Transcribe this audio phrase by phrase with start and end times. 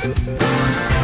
[0.00, 0.97] Thank you.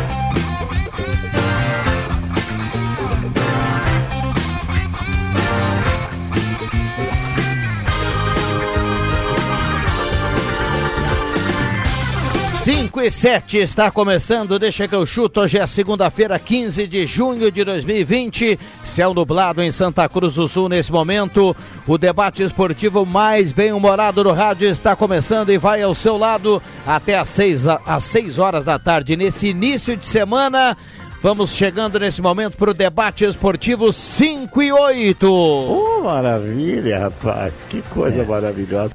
[12.65, 15.43] Cinco e sete está começando, deixa que eu chuto.
[15.43, 18.59] Hoje é segunda-feira, 15 de junho de 2020.
[18.83, 21.55] Céu nublado em Santa Cruz do Sul nesse momento.
[21.87, 27.19] O debate esportivo mais bem-humorado do rádio está começando e vai ao seu lado até
[27.19, 29.15] às seis, às seis horas da tarde.
[29.15, 30.75] Nesse início de semana,
[31.23, 35.31] vamos chegando nesse momento para o debate esportivo 5 e 8.
[35.31, 37.53] Oh, maravilha, rapaz.
[37.69, 38.95] Que coisa maravilhosa.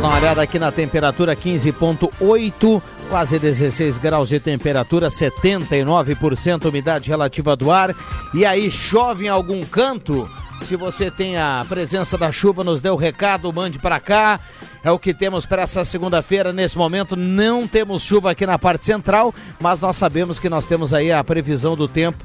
[0.00, 7.54] Dá uma olhada aqui na temperatura 15.8, quase 16 graus de temperatura, 79% umidade relativa
[7.54, 7.94] do ar.
[8.32, 10.26] E aí chove em algum canto?
[10.64, 14.40] Se você tem a presença da chuva, nos dê o recado, mande para cá.
[14.82, 16.50] É o que temos para essa segunda-feira.
[16.50, 20.94] Nesse momento não temos chuva aqui na parte central, mas nós sabemos que nós temos
[20.94, 22.24] aí a previsão do tempo,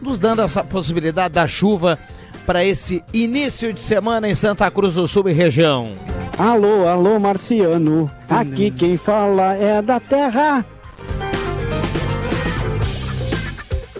[0.00, 1.98] nos dando essa possibilidade da chuva
[2.46, 5.94] para esse início de semana em Santa Cruz do Sul e região.
[6.38, 8.10] Alô, alô, Marciano.
[8.28, 10.64] Aqui quem fala é da terra.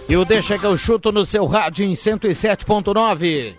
[0.09, 3.55] E o Deixa que eu chuto no seu rádio em 107.9.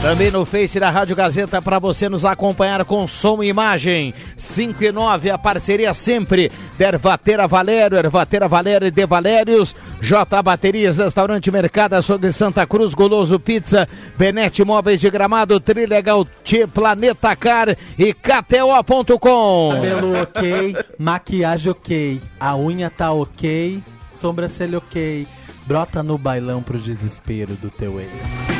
[0.00, 4.14] Também no Face da Rádio Gazeta para você nos acompanhar com som e imagem.
[4.36, 6.52] 5 e 9, a parceria sempre.
[6.78, 9.74] Dervatera Valério, Ervatera Valério e De Valérios.
[10.00, 16.68] J Baterias, Restaurante Mercado, Açougue Santa Cruz, Goloso Pizza, Benete Móveis de Gramado, Trilegal T,
[16.68, 19.70] Planeta Car e KTO.com.
[19.72, 23.82] Cabelo ok, maquiagem ok, a unha tá ok,
[24.12, 25.26] sobrancelha ok.
[25.66, 28.57] Brota no bailão pro desespero do teu ex.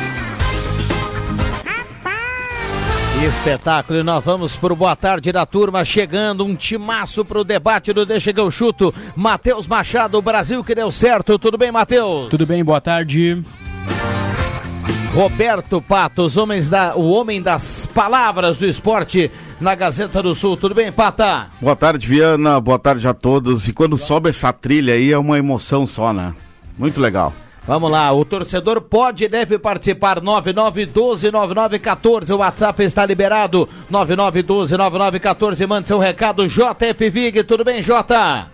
[3.25, 8.05] Espetáculo, e nós vamos pro Boa Tarde da Turma, chegando um timaço pro debate do
[8.05, 8.93] Deixa que eu chuto.
[9.13, 11.37] Matheus Machado, o Brasil que deu certo.
[11.37, 12.29] Tudo bem, Matheus?
[12.29, 13.43] Tudo bem, boa tarde.
[15.13, 20.55] Roberto Patos, homens da, o homem das palavras do esporte na Gazeta do Sul.
[20.55, 21.47] Tudo bem, Pata?
[21.59, 22.59] Boa tarde, Viana.
[22.61, 23.67] Boa tarde a todos.
[23.67, 26.33] E quando sobe essa trilha aí é uma emoção só, né?
[26.77, 27.33] Muito legal.
[27.67, 30.19] Vamos lá, o torcedor pode e deve participar.
[30.21, 32.31] 99129914.
[32.33, 33.69] O WhatsApp está liberado.
[33.91, 35.67] 99129914.
[35.67, 36.47] Mande seu recado.
[36.47, 38.47] JF Vig, tudo bem, Jota?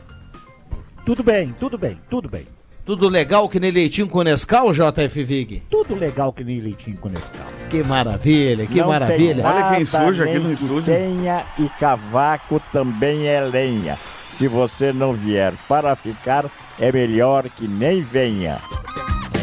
[1.05, 2.45] Tudo bem, tudo bem, tudo bem.
[2.85, 5.63] Tudo legal que nem leitinho com Nescau, JF Vig?
[5.71, 7.45] Tudo legal que nem leitinho com Nescau.
[7.69, 9.35] Que maravilha, que Não maravilha.
[9.35, 10.83] tem Olha quem suja aqui no estúdio.
[10.83, 13.97] Tenha e cavaco também é lenha.
[14.37, 16.45] Se você não vier para ficar,
[16.77, 18.59] é melhor que nem venha.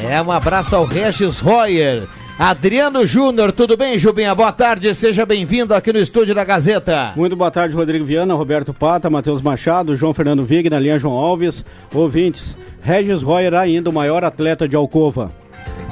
[0.09, 2.07] É, um abraço ao Regis Royer.
[2.39, 4.35] Adriano Júnior, tudo bem, Jubinha?
[4.35, 7.13] Boa tarde, seja bem-vindo aqui no estúdio da Gazeta.
[7.17, 11.15] Muito boa tarde, Rodrigo Viana, Roberto Pata, Matheus Machado, João Fernando Vig, na linha João
[11.15, 11.65] Alves,
[11.95, 12.57] ouvintes.
[12.83, 15.31] Regis Royer ainda o maior atleta de Alcova.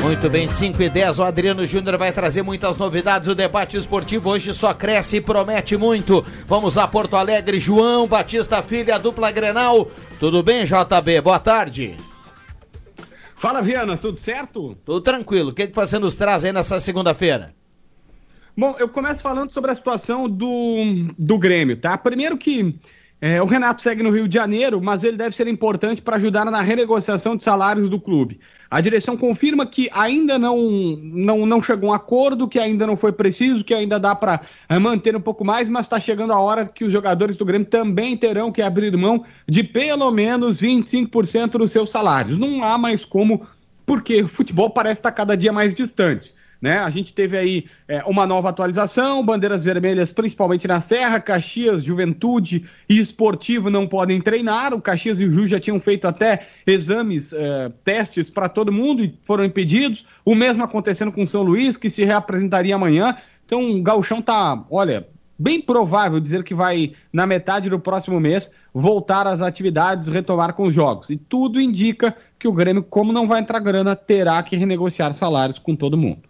[0.03, 3.29] Muito bem, 5 e 10, o Adriano Júnior vai trazer muitas novidades.
[3.29, 6.25] O debate esportivo hoje só cresce e promete muito.
[6.47, 9.91] Vamos a Porto Alegre, João Batista Filha, dupla Grenal.
[10.19, 11.21] Tudo bem, JB?
[11.21, 11.97] Boa tarde.
[13.37, 14.77] Fala, Viana, tudo certo?
[14.85, 15.51] Tudo tranquilo.
[15.51, 17.55] O que, que você nos traz aí nessa segunda-feira?
[18.57, 21.97] Bom, eu começo falando sobre a situação do, do Grêmio, tá?
[21.97, 22.79] Primeiro que
[23.21, 26.47] é, o Renato segue no Rio de Janeiro, mas ele deve ser importante para ajudar
[26.47, 28.41] na renegociação de salários do clube.
[28.71, 30.57] A direção confirma que ainda não,
[31.03, 34.43] não, não chegou a um acordo, que ainda não foi preciso, que ainda dá para
[34.81, 38.17] manter um pouco mais, mas está chegando a hora que os jogadores do Grêmio também
[38.17, 42.39] terão que abrir mão de pelo menos 25% dos seus salários.
[42.39, 43.45] Não há mais como,
[43.85, 46.33] porque o futebol parece estar cada dia mais distante.
[46.61, 46.79] Né?
[46.79, 52.67] A gente teve aí é, uma nova atualização, bandeiras vermelhas principalmente na Serra, Caxias, Juventude
[52.89, 54.75] e Esportivo não podem treinar.
[54.75, 59.03] O Caxias e o Ju já tinham feito até exames, é, testes para todo mundo
[59.03, 60.05] e foram impedidos.
[60.25, 63.17] O mesmo acontecendo com São Luís, que se reapresentaria amanhã.
[63.47, 65.09] Então o Gauchão tá, olha,
[65.39, 70.67] bem provável dizer que vai, na metade do próximo mês, voltar às atividades, retomar com
[70.67, 71.09] os jogos.
[71.09, 75.59] E tudo indica que o Grêmio, como não vai entrar grana, terá que renegociar salários
[75.59, 76.30] com todo mundo.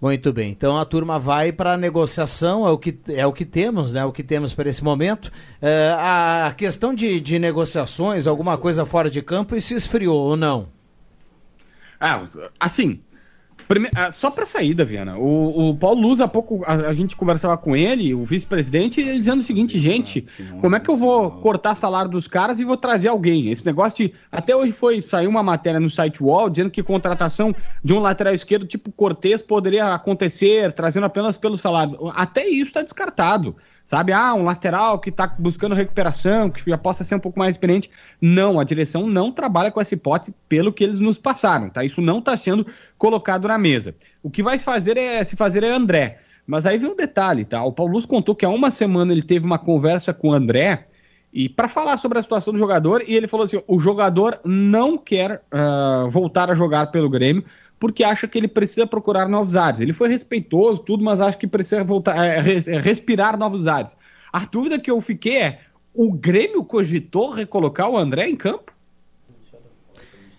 [0.00, 0.50] Muito bem.
[0.50, 4.04] Então a turma vai para a negociação, é o que, é o que temos, né?
[4.04, 5.32] O que temos para esse momento.
[5.60, 10.68] É, a questão de, de negociações, alguma coisa fora de campo, isso esfriou ou não?
[11.98, 12.26] Ah,
[12.60, 13.00] assim,
[13.68, 13.88] Prime...
[13.94, 15.16] Ah, só para saída, Viana.
[15.18, 19.18] O, o Paulo Luz, há pouco a, a gente conversava com ele, o vice-presidente, ele
[19.18, 20.26] dizendo o seguinte, gente,
[20.60, 23.50] como é que eu vou cortar salário dos caras e vou trazer alguém?
[23.50, 24.14] Esse negócio de.
[24.30, 28.34] Até hoje foi saiu uma matéria no site Wall dizendo que contratação de um lateral
[28.34, 32.12] esquerdo tipo Cortez poderia acontecer, trazendo apenas pelo salário.
[32.14, 34.12] Até isso está descartado sabe?
[34.12, 37.90] Ah, um lateral que está buscando recuperação, que já possa ser um pouco mais experiente.
[38.20, 41.84] Não, a direção não trabalha com essa hipótese pelo que eles nos passaram, tá?
[41.84, 42.66] Isso não está sendo
[42.98, 43.94] colocado na mesa.
[44.22, 46.18] O que vai fazer é se fazer é André.
[46.46, 47.64] Mas aí vem um detalhe, tá?
[47.64, 50.86] O Paulo Luz contou que há uma semana ele teve uma conversa com o André
[51.36, 54.96] e para falar sobre a situação do jogador e ele falou assim: o jogador não
[54.96, 57.44] quer uh, voltar a jogar pelo Grêmio
[57.78, 59.80] porque acha que ele precisa procurar novos ares.
[59.80, 63.94] Ele foi respeitoso, tudo, mas acha que precisa voltar, é, é, respirar novos ares.
[64.32, 65.60] A dúvida que eu fiquei é:
[65.92, 68.72] o Grêmio cogitou recolocar o André em campo?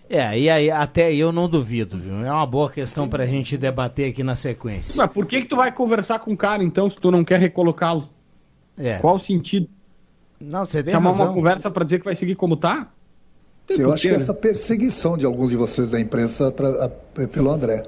[0.10, 2.26] É, e aí até eu não duvido, viu?
[2.26, 4.96] É uma boa questão para a gente debater aqui na sequência.
[4.98, 7.40] Mas por que que tu vai conversar com o cara então se tu não quer
[7.40, 8.10] recolocá-lo?
[8.76, 8.98] É.
[8.98, 9.70] Qual o sentido?
[10.40, 11.28] Não, você tem Chamar razão.
[11.28, 12.88] uma conversa para dizer que vai seguir como tá?
[13.70, 16.54] Eu acho que essa perseguição de alguns de vocês da imprensa
[17.32, 17.84] pelo André.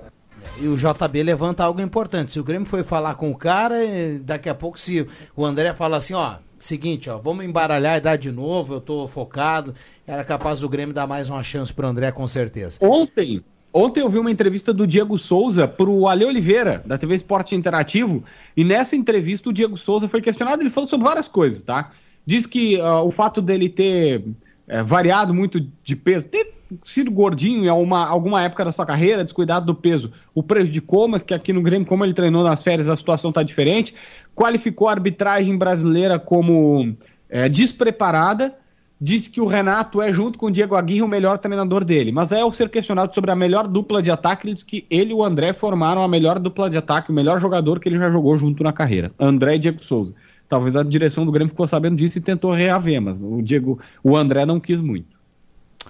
[0.60, 2.32] E o JB levanta algo importante.
[2.32, 3.76] Se o Grêmio foi falar com o cara,
[4.22, 8.18] daqui a pouco se o André fala assim, ó, seguinte, ó, vamos embaralhar e dar
[8.18, 9.74] de novo, eu tô focado,
[10.06, 12.78] era capaz do Grêmio dar mais uma chance pro André com certeza.
[12.82, 13.42] Ontem,
[13.72, 18.22] ontem eu vi uma entrevista do Diego Souza pro Ale Oliveira, da TV Esporte Interativo,
[18.58, 21.92] e nessa entrevista o Diego Souza foi questionado, ele falou sobre várias coisas, tá?
[22.30, 24.24] Diz que uh, o fato dele ter
[24.68, 26.54] é, variado muito de peso, ter
[26.84, 31.24] sido gordinho em alguma, alguma época da sua carreira, descuidado do peso, o prejudicou, mas
[31.24, 33.96] que aqui no Grêmio, como ele treinou nas férias, a situação está diferente.
[34.36, 36.96] Qualificou a arbitragem brasileira como
[37.28, 38.56] é, despreparada.
[39.02, 42.12] Disse que o Renato é, junto com o Diego Aguirre, o melhor treinador dele.
[42.12, 45.14] Mas é ao ser questionado sobre a melhor dupla de ataque, ele disse que ele
[45.14, 48.12] e o André formaram a melhor dupla de ataque, o melhor jogador que ele já
[48.12, 49.12] jogou junto na carreira.
[49.18, 50.14] André e Diego Souza.
[50.50, 54.18] Talvez a direção do Grêmio ficou sabendo disso e tentou reaver, mas o Diego, o
[54.18, 55.16] André não quis muito.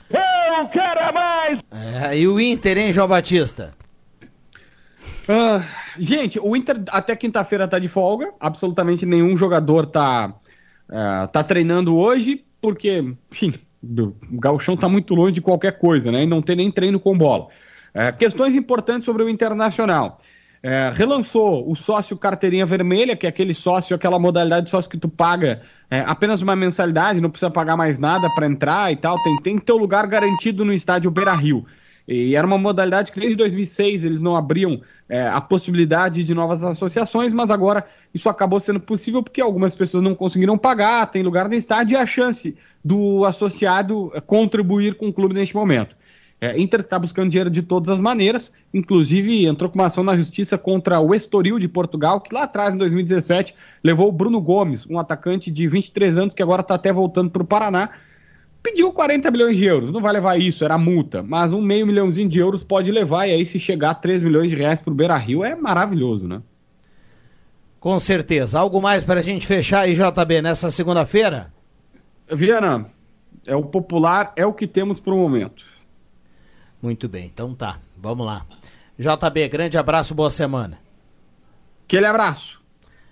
[0.10, 1.60] Eu quero mais!
[1.72, 3.74] É, e o Inter, hein, João Batista?
[5.30, 5.64] Uh,
[5.98, 8.34] gente, o Inter até quinta-feira tá de folga.
[8.38, 10.34] Absolutamente nenhum jogador tá,
[10.90, 16.24] uh, tá treinando hoje, porque, enfim, o Galchão tá muito longe de qualquer coisa, né?
[16.24, 17.48] E não tem nem treino com bola.
[17.96, 20.20] Uh, questões importantes sobre o Internacional.
[20.62, 24.98] É, relançou o sócio carteirinha vermelha, que é aquele sócio, aquela modalidade de sócio que
[24.98, 29.18] tu paga é, apenas uma mensalidade, não precisa pagar mais nada para entrar e tal.
[29.24, 31.66] Tem, tem teu lugar garantido no estádio Beira Rio.
[32.06, 36.64] E era uma modalidade que desde 2006 eles não abriam é, a possibilidade de novas
[36.64, 41.48] associações, mas agora isso acabou sendo possível porque algumas pessoas não conseguiram pagar, tem lugar
[41.48, 45.96] no estádio e a chance do associado contribuir com o clube neste momento.
[46.42, 50.16] É, Inter está buscando dinheiro de todas as maneiras, inclusive entrou com uma ação na
[50.16, 53.54] justiça contra o Estoril de Portugal, que lá atrás, em 2017,
[53.84, 57.44] levou o Bruno Gomes, um atacante de 23 anos que agora está até voltando para
[57.44, 57.90] o Paraná.
[58.64, 62.30] Pediu 40 milhões de euros, não vai levar isso, era multa, mas um meio milhãozinho
[62.30, 64.96] de euros pode levar, e aí se chegar a 3 milhões de reais para o
[64.96, 66.42] Beira Rio é maravilhoso, né?
[67.80, 68.60] Com certeza.
[68.60, 71.54] Algo mais para a gente fechar aí, JB, nessa segunda-feira?
[72.30, 72.88] Viana,
[73.46, 75.69] é o popular, é o que temos para o momento.
[76.82, 77.80] Muito bem, então tá.
[77.98, 78.46] Vamos lá.
[78.98, 80.80] JB, grande abraço, boa semana.
[81.86, 82.62] Aquele abraço.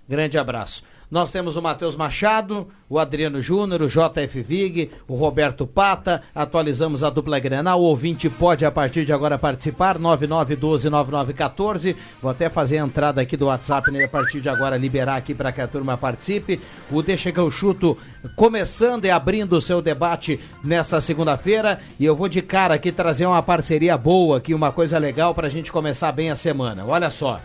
[0.07, 0.83] Grande abraço.
[1.09, 6.21] Nós temos o Matheus Machado, o Adriano Júnior, o JF Vig, o Roberto Pata.
[6.35, 7.79] Atualizamos a dupla Grenal.
[7.79, 9.97] O ouvinte pode, a partir de agora, participar.
[9.97, 11.95] 9912-9914.
[12.21, 15.33] Vou até fazer a entrada aqui do WhatsApp né, a partir de agora, liberar aqui
[15.33, 16.59] para que a turma participe.
[16.91, 17.97] O Deixa que eu chuto
[18.35, 21.79] começando e abrindo o seu debate nesta segunda-feira.
[21.97, 25.47] E eu vou de cara aqui trazer uma parceria boa aqui, uma coisa legal para
[25.47, 26.85] a gente começar bem a semana.
[26.85, 27.39] Olha só.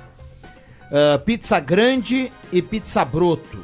[0.92, 3.58] Ah, pizza grande e pizza broto.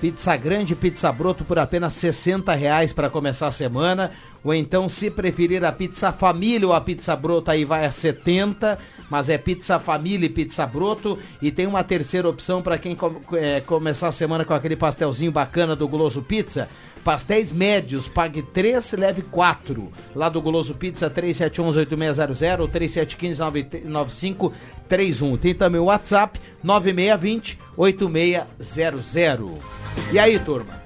[0.00, 4.12] Pizza grande e pizza broto por apenas 60 reais para começar a semana.
[4.44, 8.78] Ou então, se preferir a pizza família ou a pizza broto, aí vai a 70.
[9.10, 11.18] Mas é pizza família e pizza broto.
[11.42, 15.32] E tem uma terceira opção para quem com, é, começar a semana com aquele pastelzinho
[15.32, 16.68] bacana do Goloso Pizza.
[17.02, 19.92] Pastéis médios, pague 3, leve 4.
[20.14, 24.52] Lá do Goloso Pizza, 3711-8600, 3715-95
[24.88, 25.36] 31.
[25.36, 29.50] Tem também o WhatsApp 9620 8600.
[30.12, 30.82] E aí, turma?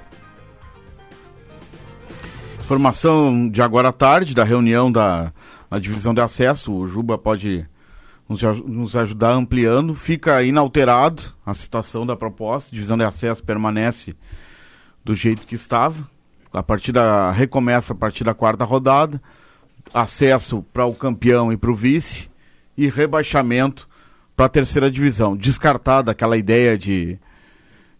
[2.59, 5.33] Informação de agora à tarde da reunião da,
[5.69, 6.73] da divisão de acesso.
[6.73, 7.66] O Juba pode
[8.28, 9.95] nos, nos ajudar ampliando.
[9.95, 12.71] Fica inalterado a situação da proposta.
[12.71, 14.14] Divisão de acesso permanece
[15.04, 16.09] do jeito que estava.
[16.52, 19.21] A partida recomeça a partir da quarta rodada.
[19.92, 22.30] Acesso para o campeão e para o vice
[22.76, 23.88] e rebaixamento
[24.40, 25.37] para a terceira divisão.
[25.37, 27.18] Descartada aquela ideia de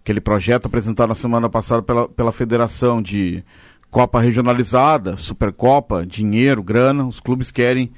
[0.03, 3.45] aquele projeto apresentado na semana passada pela, pela federação de
[3.91, 7.93] Copa regionalizada, Supercopa, dinheiro, grana, os clubes querem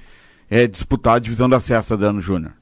[0.51, 2.53] é, disputar a divisão de acesso, Adriano Júnior.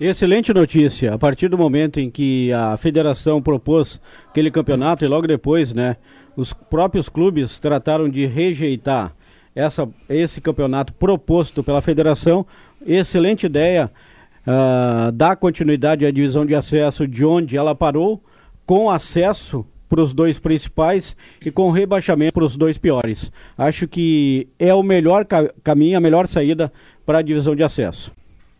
[0.00, 1.12] Excelente notícia.
[1.12, 4.00] A partir do momento em que a federação propôs
[4.30, 5.98] aquele campeonato e logo depois, né,
[6.34, 9.14] os próprios clubes trataram de rejeitar
[9.54, 12.46] essa, esse campeonato proposto pela federação.
[12.86, 13.90] Excelente ideia.
[14.46, 18.22] Ah, dar continuidade à divisão de acesso de onde ela parou,
[18.66, 23.30] com acesso para os dois principais e com rebaixamento para os dois piores.
[23.56, 26.72] Acho que é o melhor ca- caminho, a melhor saída
[27.06, 28.10] para a divisão de acesso.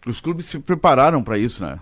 [0.06, 1.78] Os clubes se prepararam para isso, né?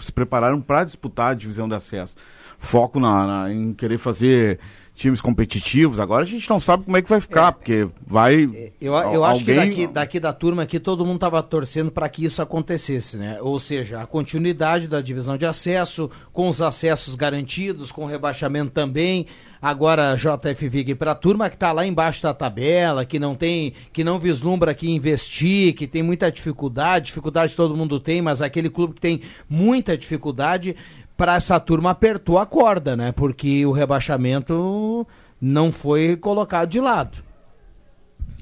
[0.00, 2.16] Se prepararam para disputar a divisão de acesso.
[2.58, 4.58] Foco na, na- em querer fazer
[4.94, 5.98] times competitivos.
[5.98, 8.44] Agora a gente não sabe como é que vai ficar, porque vai.
[8.80, 11.90] Eu, eu al- acho que alguém- daqui, daqui da turma aqui todo mundo estava torcendo
[11.90, 13.38] para que isso acontecesse, né?
[13.42, 18.70] Ou seja, a continuidade da divisão de acesso, com os acessos garantidos, com o rebaixamento
[18.70, 19.26] também.
[19.60, 23.72] Agora JF Vig para a turma que está lá embaixo da tabela, que não tem,
[23.94, 28.68] que não vislumbra aqui investir, que tem muita dificuldade, dificuldade todo mundo tem, mas aquele
[28.68, 30.76] clube que tem muita dificuldade,
[31.16, 33.12] para essa turma apertou a corda, né?
[33.12, 35.06] Porque o rebaixamento
[35.40, 37.18] não foi colocado de lado.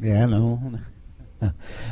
[0.01, 0.81] É, não.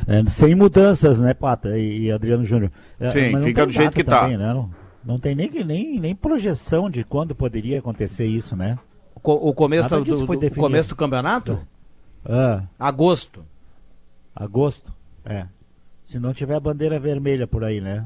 [0.07, 2.71] É, sem mudanças, né, Pata e, e Adriano Júnior?
[3.01, 4.29] É, Sim, fica tem do jeito que tá.
[4.29, 4.37] Né?
[4.39, 4.71] Não,
[5.05, 8.79] não tem nem, nem, nem projeção de quando poderia acontecer isso, né?
[9.23, 11.59] Co- o começo, do, do- o começo do campeonato?
[12.25, 13.45] Ah, Agosto.
[14.35, 14.93] agosto,
[15.25, 15.47] é.
[16.05, 18.05] Se não tiver a bandeira vermelha por aí, né?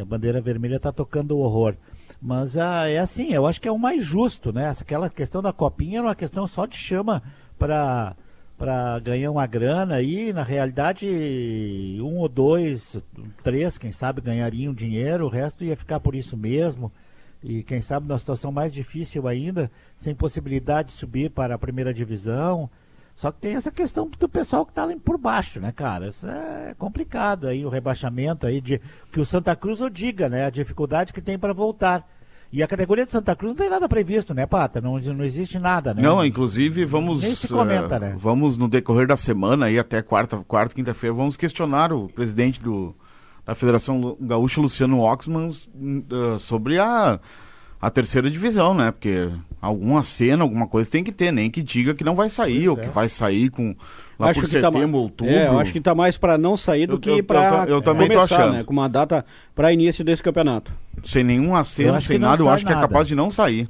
[0.00, 1.76] Que a bandeira vermelha tá tocando o horror.
[2.22, 4.70] Mas ah, é assim, eu acho que é o mais justo, né?
[4.80, 7.22] Aquela questão da copinha era uma questão só de chama
[7.58, 8.16] para
[8.56, 11.06] para ganhar uma grana aí, na realidade,
[12.00, 13.02] um ou dois,
[13.42, 16.92] três, quem sabe, ganhariam dinheiro, o resto ia ficar por isso mesmo.
[17.42, 21.92] E quem sabe numa situação mais difícil ainda, sem possibilidade de subir para a primeira
[21.92, 22.68] divisão.
[23.20, 26.08] Só que tem essa questão do pessoal que está lá por baixo, né, cara?
[26.08, 28.80] Isso é complicado aí, o rebaixamento aí, de
[29.12, 30.46] que o Santa Cruz o diga, né?
[30.46, 32.08] A dificuldade que tem para voltar.
[32.50, 34.80] E a categoria de Santa Cruz não tem nada previsto, né, Pata?
[34.80, 36.00] Não, não existe nada, né?
[36.00, 37.20] Não, inclusive vamos.
[37.20, 38.16] Nem se comenta, eh, né?
[38.18, 42.94] Vamos no decorrer da semana aí até quarta, quarta, quinta-feira, vamos questionar o presidente do,
[43.44, 47.20] da Federação Gaúcha, Luciano Oxman, eh, sobre a,
[47.78, 48.90] a terceira divisão, né?
[48.90, 49.28] Porque
[49.60, 52.78] alguma cena, alguma coisa tem que ter, nem que diga que não vai sair, ou
[52.78, 52.82] é.
[52.82, 53.74] que vai sair com
[54.18, 55.32] lá por tá setembro, ma- outubro.
[55.34, 57.82] É, eu acho que tá mais para não sair do Eu- que para eu- eu
[57.82, 58.52] também tô começar, achando.
[58.54, 58.64] né?
[58.64, 59.24] Com uma data
[59.54, 60.72] para início desse campeonato.
[61.04, 62.86] Sem nenhum aceno, acho sem nada, eu acho que é nada.
[62.88, 63.68] capaz de não sair.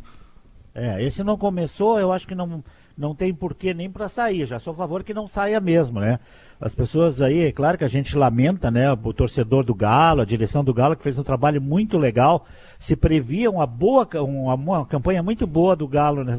[0.74, 2.62] É, esse não começou, eu acho que não,
[3.00, 4.44] não tem porquê nem para sair.
[4.44, 6.20] Já sou a favor que não saia mesmo, né?
[6.60, 8.92] As pessoas aí, é claro que a gente lamenta, né?
[8.92, 12.44] O torcedor do Galo, a direção do Galo, que fez um trabalho muito legal.
[12.78, 16.36] Se previa uma boa, uma, uma campanha muito boa do Galo né,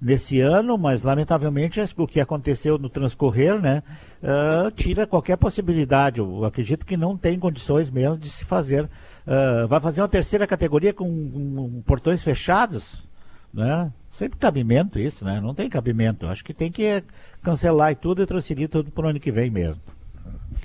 [0.00, 3.82] nesse ano, mas lamentavelmente o que aconteceu no transcorrer, né?
[4.22, 6.20] ah, tira qualquer possibilidade.
[6.20, 8.88] Eu acredito que não tem condições mesmo de se fazer.
[9.26, 13.11] ah, vai fazer uma terceira categoria com, com portões fechados?
[13.52, 13.92] Né?
[14.10, 15.40] Sempre cabimento isso, né?
[15.40, 16.26] Não tem cabimento.
[16.26, 17.02] Acho que tem que
[17.42, 19.80] cancelar e tudo e transferir tudo para o ano que vem mesmo.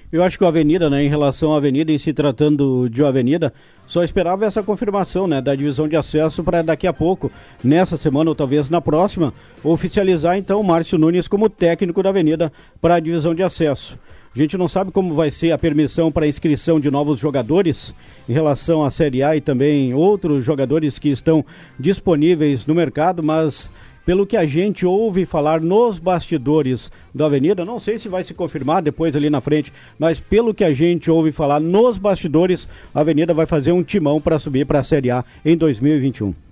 [0.09, 3.53] Eu acho que o Avenida, né, em relação à Avenida, em se tratando de Avenida,
[3.85, 7.29] só esperava essa confirmação, né, da divisão de acesso para daqui a pouco,
[7.61, 12.53] nessa semana ou talvez na próxima, oficializar então o Márcio Nunes como técnico da Avenida
[12.79, 13.99] para a divisão de acesso.
[14.37, 17.91] A gente não sabe como vai ser a permissão para inscrição de novos jogadores
[18.29, 21.43] em relação à Série A e também outros jogadores que estão
[21.79, 23.67] disponíveis no mercado, mas
[24.05, 28.35] pelo que a gente ouve falar nos bastidores da Avenida, não sei se vai se
[28.35, 32.99] confirmar depois ali na frente, mas pelo que a gente ouve falar nos bastidores, a
[32.99, 36.46] Avenida vai fazer um timão para subir para a Série A em 2021.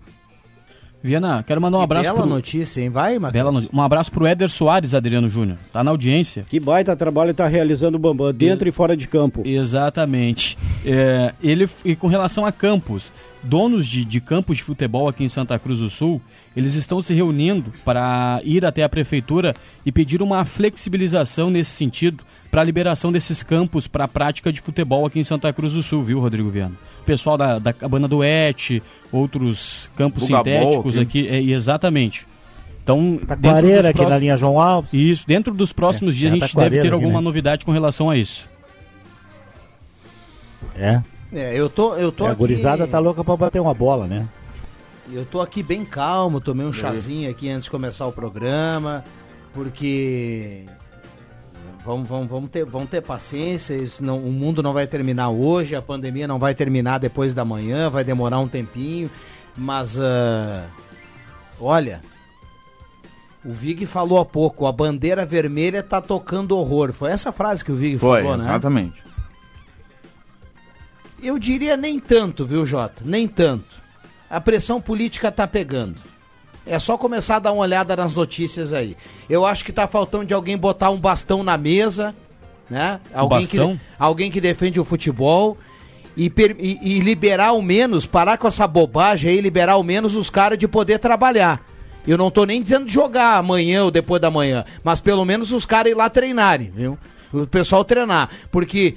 [1.05, 2.29] Viana, quero mandar um Que abraço bela pro...
[2.29, 2.89] notícia, hein?
[2.89, 3.31] Vai, Matheus.
[3.33, 5.57] Bela no- Um abraço pro Éder Soares, Adriano Júnior.
[5.71, 6.45] Tá na audiência.
[6.49, 9.43] Que baita trabalho está realizando o Bambam, dentro e fora de campo.
[9.45, 10.57] Exatamente.
[10.85, 13.11] É, ele e com relação a campos,
[13.43, 16.19] donos de, de campos de futebol aqui em Santa Cruz do Sul,
[16.55, 19.53] eles estão se reunindo para ir até a prefeitura
[19.85, 24.61] e pedir uma flexibilização nesse sentido para a liberação desses campos para a prática de
[24.61, 26.75] futebol aqui em Santa Cruz do Sul, viu, Rodrigo Viana?
[27.05, 28.81] Pessoal da, da Cabana do Et,
[29.11, 31.27] outros campos sintéticos aqui.
[31.27, 32.25] aqui, é, exatamente.
[32.83, 34.93] Então, dentro Taquareira dos aqui na linha João Alves.
[34.93, 37.21] Isso, dentro dos próximos É, dias é a gente deve ter aqui, alguma né?
[37.21, 38.47] novidade com relação a isso.
[40.77, 41.01] É.
[41.33, 42.39] É, eu tô, eu tô É, a aqui...
[42.39, 44.27] gurizada tá louca pra bater uma bola, né?
[45.11, 49.03] Eu tô aqui bem calmo, tomei um chazinho aqui antes de começar o programa,
[49.53, 50.65] porque
[51.85, 55.81] vamos, vamos, vamos, ter, vamos ter paciência, não, o mundo não vai terminar hoje, a
[55.81, 59.09] pandemia não vai terminar depois da manhã, vai demorar um tempinho,
[59.55, 60.65] mas ah,
[61.59, 62.01] olha,
[63.45, 66.91] o Vig falou há pouco, a bandeira vermelha tá tocando horror.
[66.91, 68.43] Foi essa frase que o Vig Foi, falou, né?
[68.43, 69.03] exatamente.
[71.21, 73.03] Eu diria nem tanto, viu, Jota?
[73.05, 73.84] Nem tanto.
[74.35, 75.95] A pressão política tá pegando.
[76.67, 78.97] É só começar a dar uma olhada nas notícias aí.
[79.29, 82.13] Eu acho que tá faltando de alguém botar um bastão na mesa,
[82.69, 82.99] né?
[83.13, 83.79] Alguém, que, bastão?
[83.99, 85.57] alguém que defende o futebol
[86.17, 86.25] e,
[86.59, 90.57] e- e liberar ao menos, parar com essa bobagem aí, liberar ao menos os caras
[90.57, 91.61] de poder trabalhar.
[92.07, 95.51] Eu não tô nem dizendo de jogar amanhã ou depois da manhã, mas pelo menos
[95.53, 96.97] os caras ir lá treinarem, viu?
[97.31, 98.29] O pessoal treinar.
[98.51, 98.95] Porque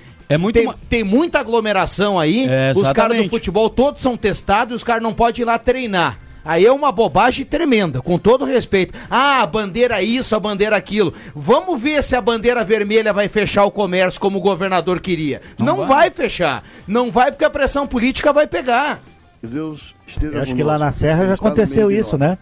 [0.52, 4.84] tem, tem muita aglomeração aí, É, os caras do futebol todos são testados e os
[4.84, 6.18] caras não podem ir lá treinar.
[6.44, 8.94] Aí é uma bobagem tremenda, com todo respeito.
[9.10, 11.12] Ah, a bandeira isso, a bandeira aquilo.
[11.34, 15.42] Vamos ver se a bandeira vermelha vai fechar o comércio como o governador queria.
[15.58, 16.10] Não, vai.
[16.10, 16.64] fechar.
[16.86, 19.00] Não vai porque a pressão política vai pegar.
[19.42, 22.38] Deus esteja Eu acho que lá na Serra já aconteceu isso, né?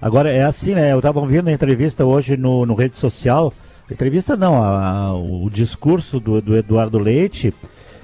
[0.00, 0.92] Agora é assim, né?
[0.92, 3.54] Eu estava ouvindo a entrevista hoje no, no rede social.
[3.92, 7.52] Entrevista não, a- a- o discurso do, do Eduardo Leite,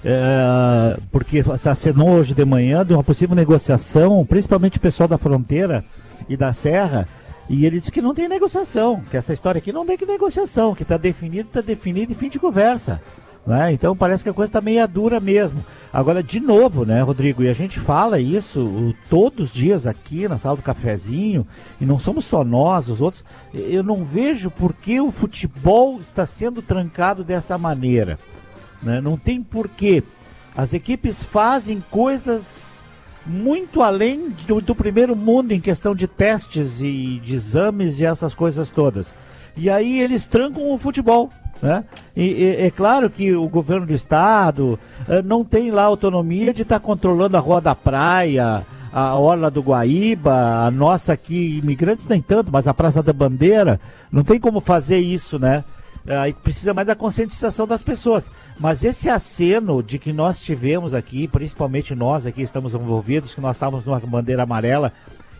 [0.05, 5.19] é, porque se acenou hoje de manhã de uma possível negociação, principalmente o pessoal da
[5.19, 5.85] fronteira
[6.29, 7.09] e da Serra,
[7.49, 10.75] e ele disse que não tem negociação, que essa história aqui não tem que negociação,
[10.75, 13.01] que está definido, está definido e fim de conversa.
[13.49, 13.73] Né?
[13.73, 15.65] Então parece que a coisa está meio dura mesmo.
[15.91, 17.43] Agora, de novo, né, Rodrigo?
[17.43, 21.47] E a gente fala isso o- todos os dias aqui na sala do cafezinho,
[21.81, 23.25] e não somos só nós, os outros.
[23.55, 28.19] Eu não vejo por que o futebol está sendo trancado dessa maneira.
[28.83, 29.01] né?
[29.01, 30.05] Não tem porquê.
[30.57, 32.81] As equipes fazem coisas
[33.27, 38.35] muito além do, do primeiro mundo em questão de testes e de exames e essas
[38.35, 39.15] coisas todas.
[39.59, 41.31] E aí eles trancam o futebol.
[41.61, 41.85] Né?
[42.17, 46.63] E, e- é claro que o governo do estado eh, não tem lá autonomia de
[46.63, 52.23] estar controlando a rua da praia, a orla do Guaíba, a nossa aqui, imigrantes nem
[52.23, 55.65] tanto, mas a Praça da Bandeira, não tem como fazer isso, né?
[56.07, 58.31] Aí precisa mais da conscientização das pessoas.
[58.59, 63.57] Mas esse aceno de que nós tivemos aqui, principalmente nós aqui estamos envolvidos, que nós
[63.57, 64.93] estávamos numa bandeira amarela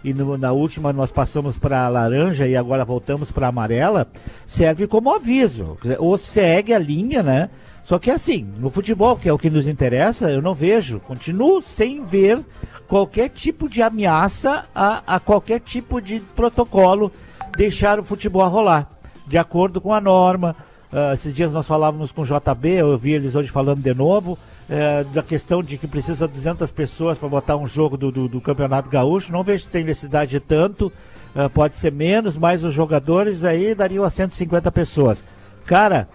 [0.05, 4.07] e no- na última nós passamos para laranja e agora voltamos para amarela,
[4.47, 5.77] serve como aviso.
[5.99, 7.51] Ou segue a linha, né?
[7.83, 11.63] Só que assim, no futebol, que é o que nos interessa, eu não vejo, continuo
[11.63, 12.45] sem ver
[12.87, 17.11] qualquer tipo de ameaça a, a qualquer tipo de protocolo
[17.57, 18.89] deixar o futebol rolar,
[19.27, 20.55] de acordo com a norma.
[20.93, 24.39] Ah, esses dias nós falávamos com o JB, eu vi eles hoje falando de novo,
[24.69, 28.29] eh, da questão de que precisa de 200 pessoas para botar um jogo do, do,
[28.29, 29.33] do Campeonato Gaúcho.
[29.33, 30.93] Não vejo se tem necessidade de tanto,
[31.35, 35.23] ah, pode ser menos, mas os jogadores aí dariam a 150 pessoas.
[35.65, 36.09] Cara,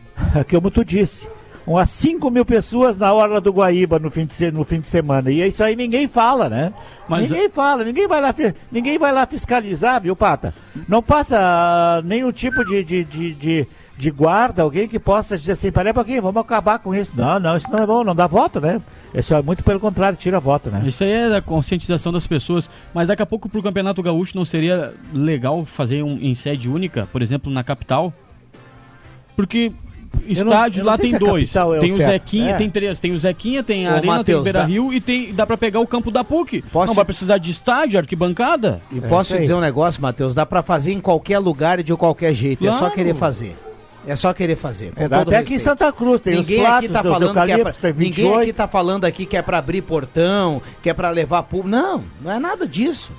[0.50, 1.28] como tu disse,
[1.66, 5.30] umas 5 mil pessoas na hora do Guaíba no fim de, no fim de semana.
[5.30, 6.72] E isso aí ninguém fala, né?
[7.08, 8.34] Mas- ninguém fala, ninguém vai, lá,
[8.70, 10.54] ninguém vai lá fiscalizar, viu, Pata?
[10.88, 13.66] Não passa ah, nenhum tipo de, de, de, de,
[13.98, 17.12] de guarda, alguém que possa dizer assim, peraí um pouquinho, vamos acabar com isso.
[17.16, 18.80] Não, não, isso não é bom, não dá voto, né?
[19.12, 20.82] Isso é muito pelo contrário, tira voto, né?
[20.86, 22.70] Isso aí é da conscientização das pessoas.
[22.94, 27.08] Mas daqui a pouco pro Campeonato Gaúcho não seria legal fazer um em sede única,
[27.10, 28.12] por exemplo, na capital?
[29.34, 29.72] Porque
[30.26, 31.54] estádio lá tem a dois.
[31.54, 32.10] é tem o certo.
[32.12, 32.56] Zequinha, É.
[32.56, 32.98] tem três.
[32.98, 35.32] Tem o Zequinha, tem a Ô, Arena, tem Matheus, o Beira dá- Rio e tem,
[35.34, 36.62] dá pra pegar o campo da PUC.
[36.72, 38.80] Posso não vai precisar de estádio, arquibancada.
[38.92, 40.34] E posso te dizer um negócio, Matheus?
[40.34, 42.66] Dá pra fazer em qualquer lugar e de qualquer jeito.
[42.66, 42.94] É só Claro.
[42.94, 43.56] querer fazer.
[44.08, 44.92] É só querer fazer.
[44.96, 45.60] É, até aqui em respeito.
[45.60, 48.40] Santa Cruz, tem ninguém os aqui tá do- do falando que é pra, ninguém 28.
[48.40, 51.68] aqui tá falando aqui que é pra abrir portão, que é pra levar público.
[51.68, 53.10] Não, não é nada disso.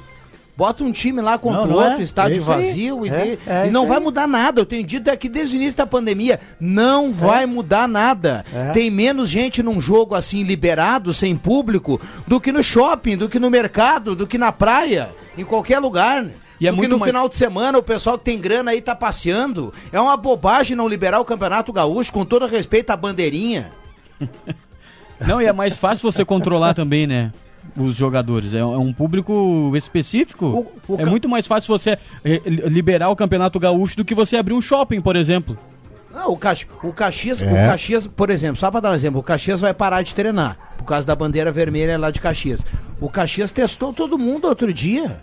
[0.57, 2.03] Bota um time lá contra Não, o não outro, é.
[2.03, 4.03] estádio É vazio e, É, é e não vai aí.
[4.03, 4.59] mudar nada.
[4.59, 8.43] Eu tenho dito aqui desde o início da pandemia, não vai mudar nada.
[8.53, 8.71] É.
[8.71, 13.39] Tem menos gente num jogo assim liberado, sem público, do que no shopping, do que
[13.39, 16.25] no mercado, do que na praia, em qualquer lugar.
[16.59, 18.81] E é do muito no mais- final de semana o pessoal que tem grana aí
[18.81, 19.73] tá passeando.
[19.91, 23.71] É uma bobagem não liberar o Campeonato Gaúcho, com todo respeito à bandeirinha.
[25.25, 27.31] Não, e é mais fácil você controlar também, né?
[27.77, 28.53] Os jogadores.
[28.53, 30.65] É, é um público específico.
[30.97, 34.53] é muito mais fácil você eh, li- liberar o Campeonato Gaúcho do que você abrir
[34.53, 35.57] um shopping, por exemplo.
[36.11, 37.45] Não, o, Cax, o, Caxias, É.
[37.45, 40.57] o Caxias, por exemplo, só pra dar um exemplo, o Caxias vai parar de treinar,
[40.77, 42.65] por causa da bandeira vermelha lá de Caxias.
[42.99, 45.21] O Caxias testou todo mundo outro dia.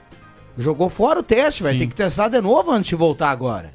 [0.59, 3.75] Jogou fora o teste, vai ter que testar de novo antes de voltar agora.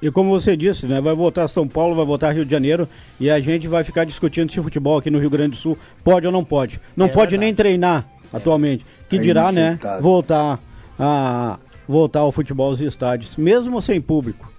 [0.00, 3.28] E como você disse, né, vai voltar São Paulo, vai voltar Rio de Janeiro e
[3.28, 6.24] a gente vai ficar discutindo se o futebol aqui no Rio Grande do Sul pode
[6.24, 6.80] ou não pode.
[6.96, 7.40] Não É pode verdade.
[7.40, 8.86] nem treinar atualmente.
[9.08, 10.60] Que É dirá, né, voltar
[10.98, 14.52] a voltar ao futebol aos estádios, mesmo sem público.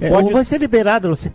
[0.00, 1.30] É, Pode- vai ser liberado, não sei,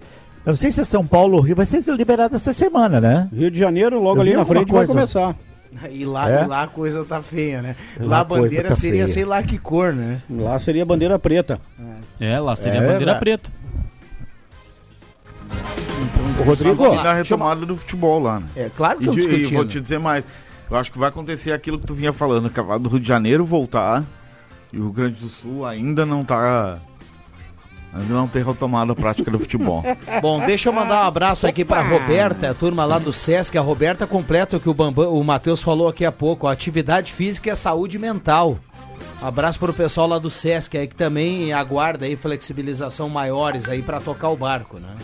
[0.46, 3.30] eu não sei se é São Paulo ou Rio, vai ser liberado essa semana, né?
[3.34, 5.36] Rio de Janeiro, logo Eu ali na frente, vai começar.
[5.92, 6.44] E lá, É?
[6.44, 7.76] e lá a coisa tá feia, né?
[8.00, 9.08] Lá Lá, a bandeira tá seria feia.
[9.08, 10.22] sei lá que cor, né?
[10.30, 11.60] Lá seria bandeira preta.
[12.20, 13.20] É, lá seria É, a bandeira né?
[13.20, 13.52] preta.
[16.40, 18.48] O Rodrigo, E na retomada do futebol lá, né?
[18.56, 19.56] É claro que E, eu de- e discutindo.
[19.56, 20.26] vou te dizer mais.
[20.70, 23.46] Eu acho que vai acontecer aquilo que tu vinha falando, acabar do Rio de Janeiro
[23.46, 24.04] voltar
[24.72, 26.80] e o Rio Grande do Sul ainda não tá.
[27.98, 29.84] Ainda não tem retomado a prática do futebol.
[30.22, 33.58] Bom, deixa eu mandar um abraço aqui pra Roberta, a turma lá do Sesc.
[33.58, 36.46] A Roberta completa o que o, Bambam, o Matheus falou aqui há pouco.
[36.46, 38.60] ó, atividade física é saúde mental.
[39.20, 44.00] Abraço pro pessoal lá do Sesc aí que também aguarda aí flexibilização maiores aí pra
[44.00, 44.96] tocar o barco, né?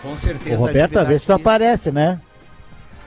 [0.00, 0.64] Com o certeza.
[0.64, 2.20] a atividade vê se tu aparece, né?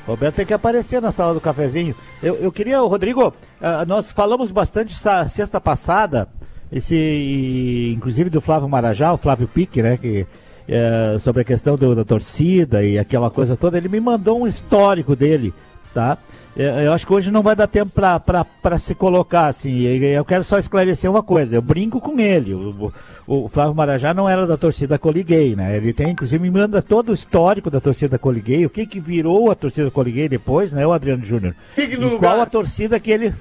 [0.06, 1.96] O Roberto tem que aparecer na sala do cafezinho.
[2.22, 4.94] Eu, eu queria, Rodrigo, ah, nós falamos bastante
[5.30, 6.28] sexta passada,
[6.72, 9.98] esse, inclusive do Flávio Marajá, o Flávio Pique, né?
[9.98, 10.26] Que,
[10.68, 13.78] eh, sobre a questão do- da torcida e aquela coisa toda.
[13.78, 15.54] Ele me mandou um histórico dele,
[15.94, 16.18] tá?
[16.56, 19.82] Eh, Eu acho que hoje não vai dar tempo para se colocar assim.
[19.84, 21.56] Eu quero só esclarecer uma coisa.
[21.56, 22.54] Eu brinco com ele.
[22.54, 22.92] O,
[23.28, 25.78] o- o Flávio Marajá não era da torcida Coliguei, né?
[25.78, 29.50] Ele tem, inclusive, me manda todo o histórico da torcida Coliguei, o que que virou
[29.52, 31.56] a torcida Coliguei depois, né, o Adriano Júnior?
[31.78, 33.34] E qual a torcida que ele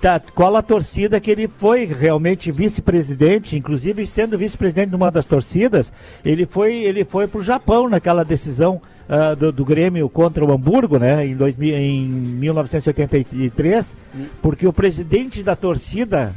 [0.00, 5.26] tá, qual a torcida que ele foi realmente vice-presidente, inclusive sendo vice-presidente de uma das
[5.26, 5.92] torcidas,
[6.24, 10.52] ele foi ele foi para o Japão naquela decisão ah, do, do Grêmio contra o
[10.52, 13.96] Hamburgo, né, em, 2000, em 1983,
[14.40, 16.32] porque o presidente da torcida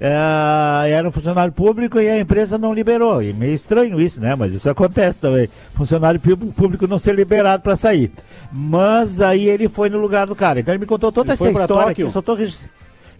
[0.00, 3.22] ah, era um funcionário público e a empresa não liberou.
[3.22, 4.34] E meio estranho isso, né?
[4.34, 5.48] Mas isso acontece também.
[5.74, 8.10] Funcionário pú- público não ser liberado para sair.
[8.50, 10.60] Mas aí ele foi no lugar do cara.
[10.60, 11.90] Então ele me contou toda Ele essa história Tóquio?
[11.92, 12.00] aqui.
[12.02, 12.66] Eu só tô regis-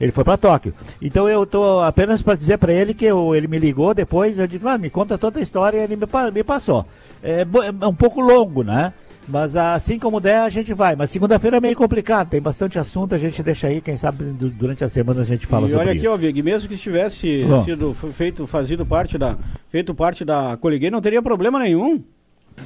[0.01, 0.73] Ele foi para Tóquio.
[1.03, 4.39] Então eu tô apenas para dizer para ele que eu- ele me ligou depois.
[4.39, 6.87] Eu disse, ah, me conta toda a história e ele me, me passou.
[7.23, 7.45] É,
[7.83, 8.93] é um pouco longo, né?
[9.31, 10.97] Mas assim como der, a gente vai.
[10.97, 14.49] Mas segunda-feira é meio complicado, tem bastante assunto, a gente deixa aí, quem sabe du-
[14.49, 16.11] durante a semana a gente fala e sobre olha aqui, isso.
[16.11, 17.63] ó, Vig, mesmo que estivesse Bom.
[17.63, 19.37] sido feito, fazido parte da,
[19.71, 22.03] feito parte da Coliguei, não teria problema nenhum.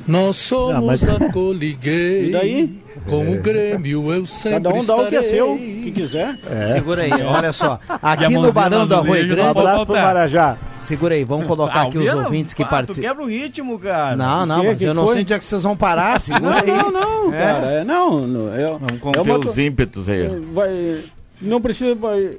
[0.07, 2.29] Nós somos Não, mas- da Coliguei.
[2.29, 2.83] E daí?
[3.09, 6.39] Como Grêmio eu sempre Cada um dá o que é seu, o que quiser.
[6.71, 7.81] Segura aí, olha só.
[7.89, 9.41] A Aqui no Barão do Arroio Grande.
[9.41, 10.57] Um abraço pro Marajá.
[10.81, 13.09] Segura aí, vamos colocar Ah, aqui o os ouvintes que ah, Tu participam.
[13.09, 14.17] quebra o ritmo, cara.
[14.17, 14.67] Não, não, quê?
[14.69, 15.13] mas Que eu não foi?
[15.15, 16.19] sei onde é que vocês vão parar.
[16.21, 16.67] Segura Não, aí.
[16.67, 17.39] não, não, É.
[17.39, 17.67] cara.
[17.73, 20.29] É, não, não, é, Vamos é conter uma os ímpetos aí.
[20.53, 21.01] vai,
[21.41, 21.95] não precisa.
[21.95, 22.33] Vai,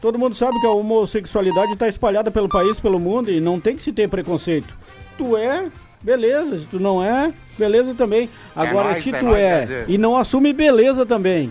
[0.00, 3.74] todo mundo sabe que a homossexualidade está espalhada pelo país, pelo mundo e não tem
[3.76, 4.72] que se ter preconceito.
[5.18, 5.66] Tu é,
[6.04, 6.58] beleza.
[6.58, 8.28] Se tu não é, beleza também.
[8.54, 11.50] Agora, nóis, se é tu nóis, é e não assume, beleza também.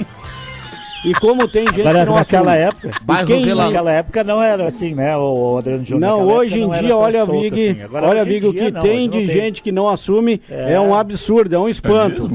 [1.06, 2.66] E como tem gente Agora, que não naquela assume.
[2.68, 6.00] época, Bairro quem- Vila- naquela época não era assim, né, o, o Adriano Júnior?
[6.12, 7.82] Não, hoje em dia, olha, Vig, assim.
[7.82, 9.28] Agora, olha, Vig, o que não, tem de tem.
[9.28, 10.80] gente que não assume é, É.
[10.80, 12.30] um absurdo, é um espanto.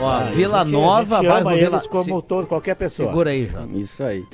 [0.00, 1.76] Ó, A Vila gente- Nova, a gente bairro ama Vila...
[1.76, 3.08] eles como Se- todo, qualquer pessoa.
[3.10, 3.68] Segura aí, João.
[3.76, 4.24] Isso aí.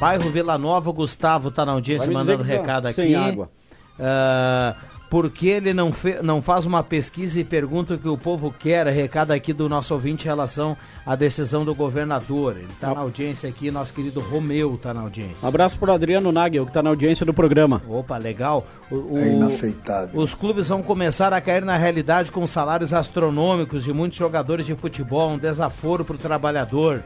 [0.00, 2.94] Bairro Vila Nova, o Gustavo tá na audiência Vai mandando tá recado aqui.
[3.02, 3.48] sem água.
[3.96, 4.74] Ah,
[5.10, 8.54] por que ele não, fe- não faz uma pesquisa e pergunta o que o povo
[8.56, 8.86] quer?
[8.86, 12.56] Recado aqui do nosso ouvinte em relação à decisão do governador.
[12.56, 15.46] Ele tá na audiência aqui, nosso querido Romeu tá na audiência.
[15.48, 17.82] Abraço pro Adriano Nagel, que tá na audiência do programa.
[17.88, 18.64] Opa, legal.
[18.88, 20.20] O- o- É inaceitável.
[20.20, 24.76] Os clubes vão começar a cair na realidade com salários astronômicos de muitos jogadores de
[24.76, 27.02] futebol, um desaforo para o trabalhador.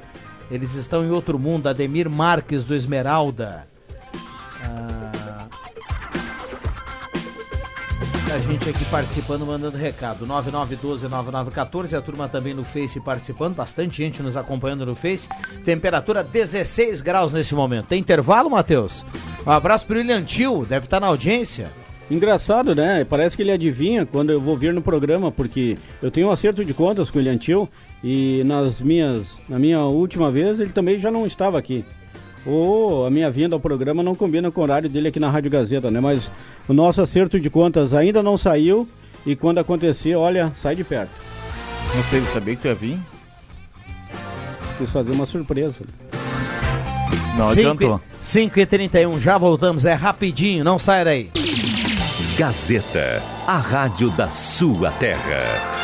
[0.50, 1.68] Eles estão em outro mundo.
[1.68, 3.66] Ademir Marques do Esmeralda.
[8.34, 10.26] A gente aqui participando, mandando recado.
[10.26, 15.28] 9912-9914, a turma também no Face participando, bastante gente nos acompanhando no Face.
[15.64, 17.86] Temperatura 16 graus nesse momento.
[17.86, 19.06] Tem intervalo, Matheus?
[19.46, 21.70] Um abraço pro William Tio, deve estar na audiência.
[22.10, 23.06] Engraçado, né?
[23.08, 26.64] Parece que ele adivinha quando eu vou vir no programa, porque eu tenho um acerto
[26.64, 27.68] de contas com o William Tio
[28.02, 31.84] e nas minhas, na minha última vez ele também já não estava aqui.
[32.46, 35.50] Ou a minha vinda ao programa não combina com o horário dele aqui na Rádio
[35.50, 36.00] Gazeta, né?
[36.00, 36.30] Mas
[36.68, 38.88] o nosso acerto de contas ainda não saiu
[39.24, 41.10] e quando acontecer, olha, sai de perto.
[41.94, 42.98] Não sei, sabia que tu ia vir?
[44.76, 45.84] Quis fazer uma surpresa.
[47.36, 48.00] Não adiantou.
[48.20, 51.30] 5 e 31 já voltamos, é rapidinho, não sai daí.
[52.36, 55.83] Gazeta, a rádio da sua terra.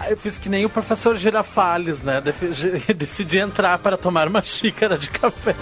[0.00, 2.22] Aí eu fiz que nem o professor Girafales, né?
[2.96, 5.54] Decidi entrar para tomar uma xícara de café.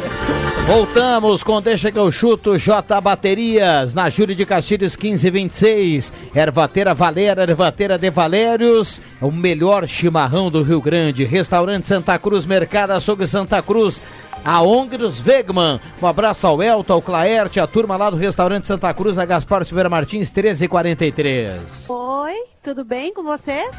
[0.64, 6.12] Voltamos com Deixa que eu chuto J Baterias, na Júlio de Castilhos 1526.
[6.32, 11.24] Ervateira Valera, Ervateira de Valérios, o melhor chimarrão do Rio Grande.
[11.24, 14.00] Restaurante Santa Cruz, Mercado Açougue Santa Cruz.
[14.44, 15.80] A ONG dos Wegman.
[16.00, 19.64] Um abraço ao Elton, ao Claerte, a turma lá do restaurante Santa Cruz, na Gaspar
[19.64, 21.86] Silveira Martins, 1343.
[21.88, 23.74] Oi, tudo bem com vocês?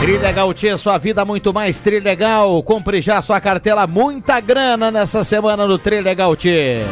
[0.00, 2.62] Trilegal Tia, sua vida muito mais Trilegal.
[2.62, 6.84] Compre já sua cartela, muita grana nessa semana no Trilegal Tia.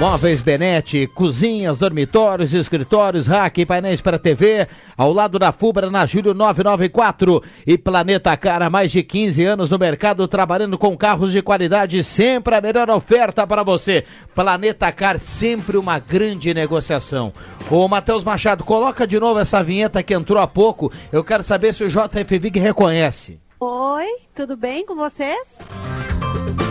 [0.00, 6.06] Móveis Benete, cozinhas, dormitórios, escritórios, rack e painéis para TV, ao lado da Fubra na
[6.06, 11.42] Júlio 994 e Planeta Cara, mais de 15 anos no mercado trabalhando com carros de
[11.42, 14.06] qualidade, sempre a melhor oferta para você.
[14.34, 17.30] Planeta Car, sempre uma grande negociação.
[17.70, 20.90] Ô Matheus Machado, coloca de novo essa vinheta que entrou há pouco.
[21.12, 23.38] Eu quero saber se o JF Vig reconhece.
[23.60, 25.46] Oi, tudo bem com vocês?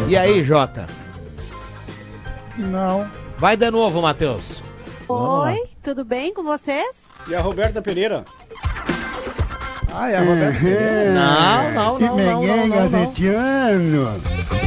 [0.07, 0.87] E aí, Jota?
[2.57, 3.18] Não.
[3.39, 4.61] Vai de novo, Matheus.
[5.07, 6.93] Oi, tudo bem com vocês?
[7.25, 8.25] E a Roberta Pereira?
[9.93, 11.13] Ah, é a Roberta Pereira.
[11.13, 14.19] Não, não, não, não, não, não, não.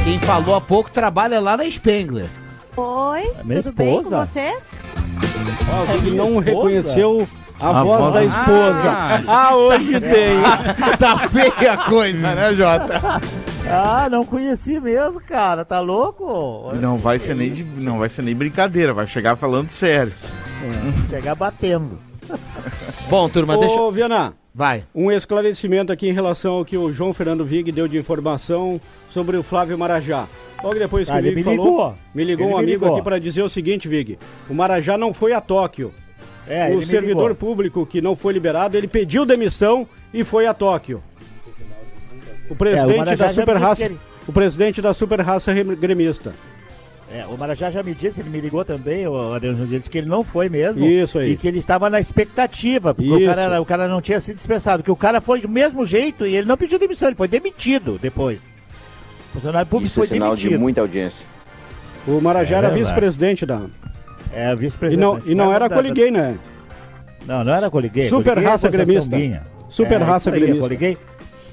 [0.03, 2.27] Quem falou há pouco trabalha lá na Spengler.
[2.75, 4.25] Oi, minha tudo bem com esposa.
[4.25, 4.63] vocês?
[5.71, 6.41] Ah, não esposa?
[6.41, 7.27] reconheceu
[7.63, 8.89] a, A voz, voz- da esposa.
[8.89, 10.41] Ah, Ah, hoje tem.
[10.99, 13.01] tá feia a coisa, né, Jota?
[13.69, 15.63] Ah, não conheci mesmo, cara.
[15.63, 16.71] Tá louco?
[16.75, 20.11] Não vai ser nem de- não vai ser nem brincadeira, vai chegar falando sério.
[21.09, 21.97] Chegar batendo.
[23.09, 23.91] Bom, turma, Ô, deixa.
[23.91, 24.33] Viana.
[24.55, 24.83] Vai.
[24.93, 29.35] Um esclarecimento aqui em relação ao que o João Fernando Vig deu de informação sobre
[29.35, 30.25] o Flávio Marajá.
[30.63, 31.95] Logo depois que Ah, o Vig me falou, ligou.
[32.13, 32.95] me ligou Ele um me amigo ligou.
[32.95, 34.17] aqui para dizer o seguinte, Vig.
[34.49, 35.91] O Marajá não foi a Tóquio.
[36.47, 41.01] É, o servidor público que não foi liberado, ele pediu demissão e foi a Tóquio.
[42.49, 45.75] O presidente Marajá da já me super raça, ele- o presidente da super raça rem-
[45.75, 46.33] gremista.
[47.11, 50.07] É, o Marajá já me disse, ele me ligou também, o Adriano disse que ele
[50.09, 50.83] não foi mesmo.
[50.83, 51.31] Isso aí.
[51.31, 54.81] E que ele estava na expectativa, porque o cara, o cara não tinha sido dispensado,
[54.83, 57.99] que o cara foi do mesmo jeito e ele não pediu demissão, ele foi demitido
[58.01, 58.51] depois.
[59.29, 60.51] O funcionário público Isso é foi sinal demitido.
[60.51, 61.25] de muita audiência.
[62.07, 63.61] O Marajá É era vice-presidente da.
[64.33, 65.01] É, E vice-presidente.
[65.01, 66.37] não, e não Mas era da- coliguei, né?
[67.25, 68.09] Não, não era coliguei.
[68.09, 69.15] Super Coliguei é raça gozação gremista.
[69.17, 69.43] Minha.
[69.69, 70.57] Super É, raça aí, gremista.
[70.59, 70.97] A coliguei,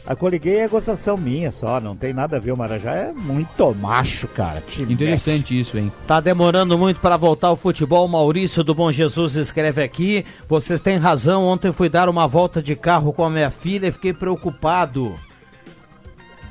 [0.06, 2.52] a coliguei é gozação minha só, não tem nada a ver.
[2.52, 4.60] O Marajá é muito macho, cara.
[4.62, 5.92] te Interessante isso, hein?
[6.06, 8.08] Tá demorando muito para voltar ao futebol.
[8.08, 10.24] Maurício do Bom Jesus escreve aqui.
[10.48, 11.44] Vocês têm razão.
[11.46, 15.14] Ontem fui dar uma volta de carro com a minha filha e fiquei preocupado.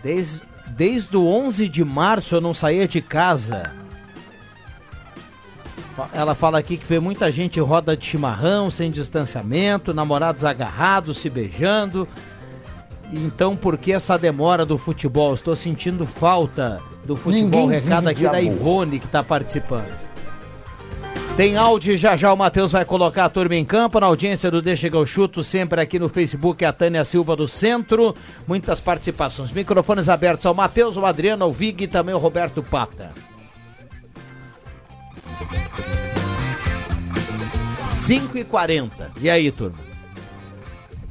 [0.02, 0.40] Desde,
[0.70, 3.72] desde o 11 de março eu não saía de casa.
[6.14, 11.30] Ela fala aqui que vê muita gente roda de chimarrão, sem distanciamento, namorados agarrados, se
[11.30, 12.08] beijando.
[13.12, 15.34] Então, por que essa demora do futebol?
[15.34, 17.44] Estou sentindo falta do futebol.
[17.44, 18.44] Ninguém Recado aqui da amor.
[18.44, 20.10] Ivone que está participando.
[21.36, 24.62] Tem áudio, já já o Matheus vai colocar a turma em campo, na audiência do
[24.62, 28.14] Deixa eu chuto, sempre aqui no Facebook, a Tânia Silva do Centro.
[28.46, 29.50] Muitas participações.
[29.50, 33.12] Microfones abertos ao Matheus, ao Adriano, ao Vig e também ao Roberto Pata.
[37.90, 39.78] 5 e 40 E aí, turma?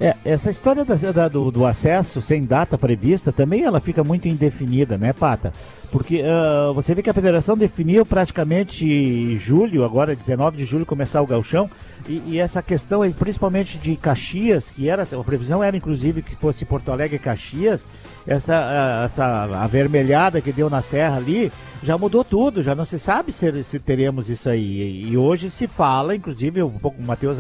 [0.01, 4.29] É, essa história da- da- do, do acesso sem data prevista também ela fica muito
[4.29, 5.53] indefinida, né, Pata?
[5.91, 11.21] Porque ah, você vê que a federação definiu praticamente julho, agora 19 de julho, começar
[11.21, 11.69] o galchão,
[12.09, 16.65] e, e essa questão principalmente de Caxias, que era, a previsão era inclusive que fosse
[16.65, 17.83] Porto Alegre e Caxias,
[18.29, 19.25] essa, essa
[19.65, 21.51] avermelhada que deu na serra ali,
[21.83, 25.09] já mudou tudo, já não se sabe se, se teremos isso aí.
[25.09, 27.39] E, hoje se fala, inclusive, um pouco o Matheus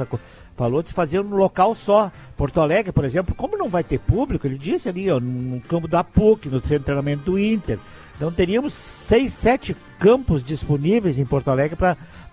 [0.58, 2.10] falou de se fazer um local só.
[2.36, 5.86] Porto Alegre, por exemplo, como não vai ter público, ele disse ali, ó, no campo
[5.88, 7.78] da PUC, no centro de treinamento do Inter.
[8.16, 11.76] Então teríamos seis, sete campos disponíveis em Porto Alegre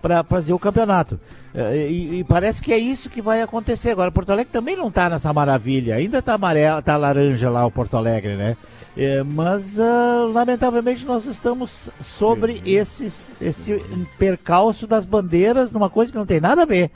[0.02, 1.18] para fazer o campeonato.
[1.54, 3.90] Eh, E, e parece que é isso que vai acontecer.
[3.90, 5.94] Agora, Porto Alegre também não está nessa maravilha.
[5.94, 8.56] Ainda está amarelo, tá laranja lá o Porto Alegre, né?
[8.96, 13.80] Eh, mas, ah, lamentavelmente, nós estamos sobre esses, esse
[14.18, 16.90] percalço das bandeiras numa coisa que não tem nada a ver.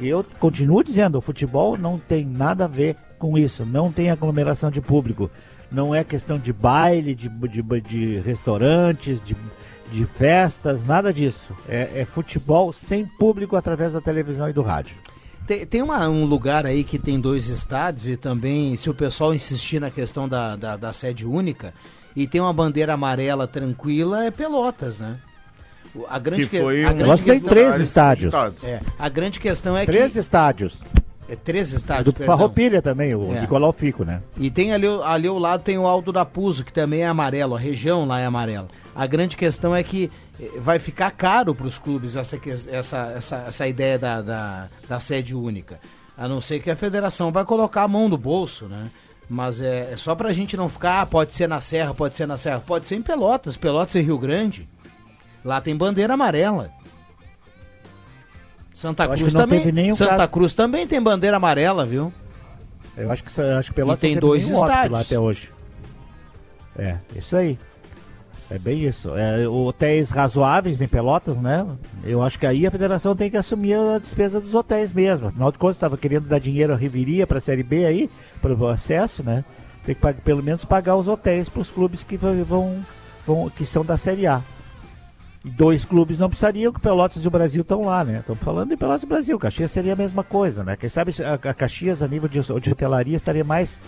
[0.00, 3.64] Eu continuo dizendo, o futebol não tem nada a ver com isso.
[3.66, 5.30] Não tem aglomeração de público.
[5.70, 9.36] Não é questão de baile, de, de, de restaurantes, de,
[9.92, 11.54] de festas, nada disso.
[11.68, 14.96] É, é futebol sem público através da televisão e do rádio.
[15.46, 19.34] Tem, tem uma- um lugar aí que tem dois estádios e também, se o pessoal
[19.34, 21.74] insistir na questão da, da, da sede única,
[22.16, 25.18] e tem uma bandeira amarela tranquila, é Pelotas, né?
[26.08, 28.34] A grande Que que- foi a um grande Nós tem questão- três estádios.
[28.64, 30.78] É, a grande questão é Três que estádios.
[31.28, 32.04] é três estádios.
[32.04, 32.36] Do perdão.
[32.36, 33.40] Farroupilha também, o É.
[33.40, 34.20] Nicolau Fico, né?
[34.36, 37.54] E tem ali, ali ao lado tem o Alto da Puso, que também é amarelo,
[37.56, 38.68] a região lá é amarela.
[38.94, 43.12] A grande questão é que eh, vai ficar caro para os clubes essa, que- essa,
[43.16, 45.78] essa, essa ideia da, da, da sede única.
[46.16, 48.90] A não ser que a federação vai colocar a mão no bolso, né?
[49.28, 52.26] Mas é, é só pra gente não ficar, ah, pode ser na Serra, pode ser
[52.26, 54.68] na Serra, pode ser em Pelotas, Pelotas e Rio Grande.
[55.44, 56.70] Lá tem bandeira amarela.
[58.74, 59.94] Santa Cruz também.
[59.94, 60.30] Santa caso.
[60.42, 62.12] Eu também tem bandeira amarela, viu?
[62.96, 64.92] Eu acho que, acho que Pelotas E tem dois estádios.
[64.92, 65.52] lá até hoje.
[66.76, 67.58] É, isso aí.
[68.50, 69.14] É bem isso.
[69.16, 71.64] É, hotéis razoáveis em Pelotas, né?
[72.02, 75.28] Eu acho que aí a federação tem que assumir a despesa dos hotéis mesmo.
[75.28, 78.10] Afinal de contas, estava querendo dar dinheiro à Riveria para a Série B aí,
[78.42, 79.44] para o acesso, né?
[79.84, 82.84] Tem que pelo menos pagar os hotéis para os clubes que vão,
[83.26, 84.42] vão- que são da Série A.
[85.42, 88.18] Dois clubes não precisariam, que o Pelotas e o Brasil estão lá, né?
[88.20, 89.38] Estamos falando de Pelotas e Brasil.
[89.38, 90.76] Caxias seria a mesma coisa, né?
[90.76, 93.80] Quem sabe a, Caxias, a nível de, de hotelaria, estaria mais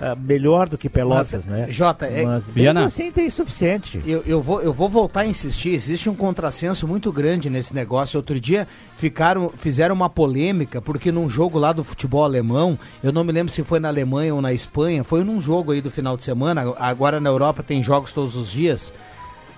[0.00, 1.66] ah, melhor do que Pelotas, Mas, né?
[1.70, 2.80] Jota, é- Mas Viana.
[2.80, 4.02] mesmo assim tem suficiente.
[4.04, 8.18] Eu, eu, vou, eu vou voltar a insistir, existe um contrassenso muito grande nesse negócio.
[8.18, 8.66] Outro dia
[8.96, 13.52] ficaram, fizeram uma polêmica, porque num jogo lá do futebol alemão, eu não me lembro
[13.52, 16.74] se foi na Alemanha ou na Espanha, foi num jogo aí do final de semana,
[16.78, 18.92] agora na Europa tem jogos todos os dias.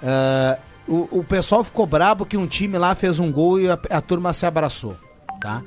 [0.02, 0.58] ah,
[0.88, 4.00] o, o pessoal ficou brabo que um time lá fez um gol e a, a
[4.00, 4.96] turma se abraçou,
[5.40, 5.62] tá?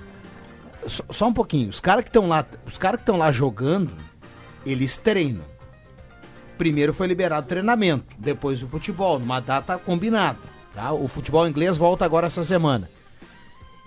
[0.87, 3.91] Só, só um pouquinho, os caras que estão lá, os caras que estão lá jogando,
[4.65, 5.45] eles treinam.
[6.57, 10.39] Primeiro foi liberado o treinamento, depois o futebol, numa data combinada.
[10.73, 10.91] Tá?
[10.91, 12.89] O futebol inglês volta agora essa semana.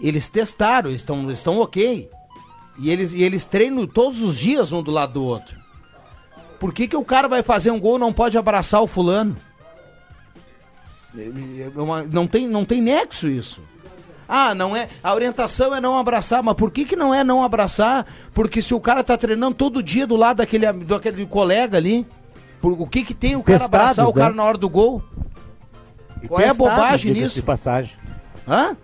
[0.01, 2.09] Eles testaram, estão, estão ok.
[2.79, 5.57] E eles, e eles treinam todos os dias um do lado do outro.
[6.59, 9.37] Por que, que o cara vai fazer um gol e não pode abraçar o fulano?
[11.17, 13.61] É uma- não, tem, não tem nexo isso.
[14.29, 14.89] Ah, não é.
[15.03, 18.07] A orientação é não abraçar, mas por que, que não é não abraçar?
[18.33, 22.07] Porque se o cara tá treinando todo dia do lado daquele, daquele colega ali,
[22.61, 24.23] por, o que, que tem o cara Testados, abraçar o né?
[24.23, 25.03] cara na hora do gol?
[26.27, 27.35] Qual é a bobagem nisso?
[27.35, 27.95] De passagem.
[28.49, 28.75] Hã?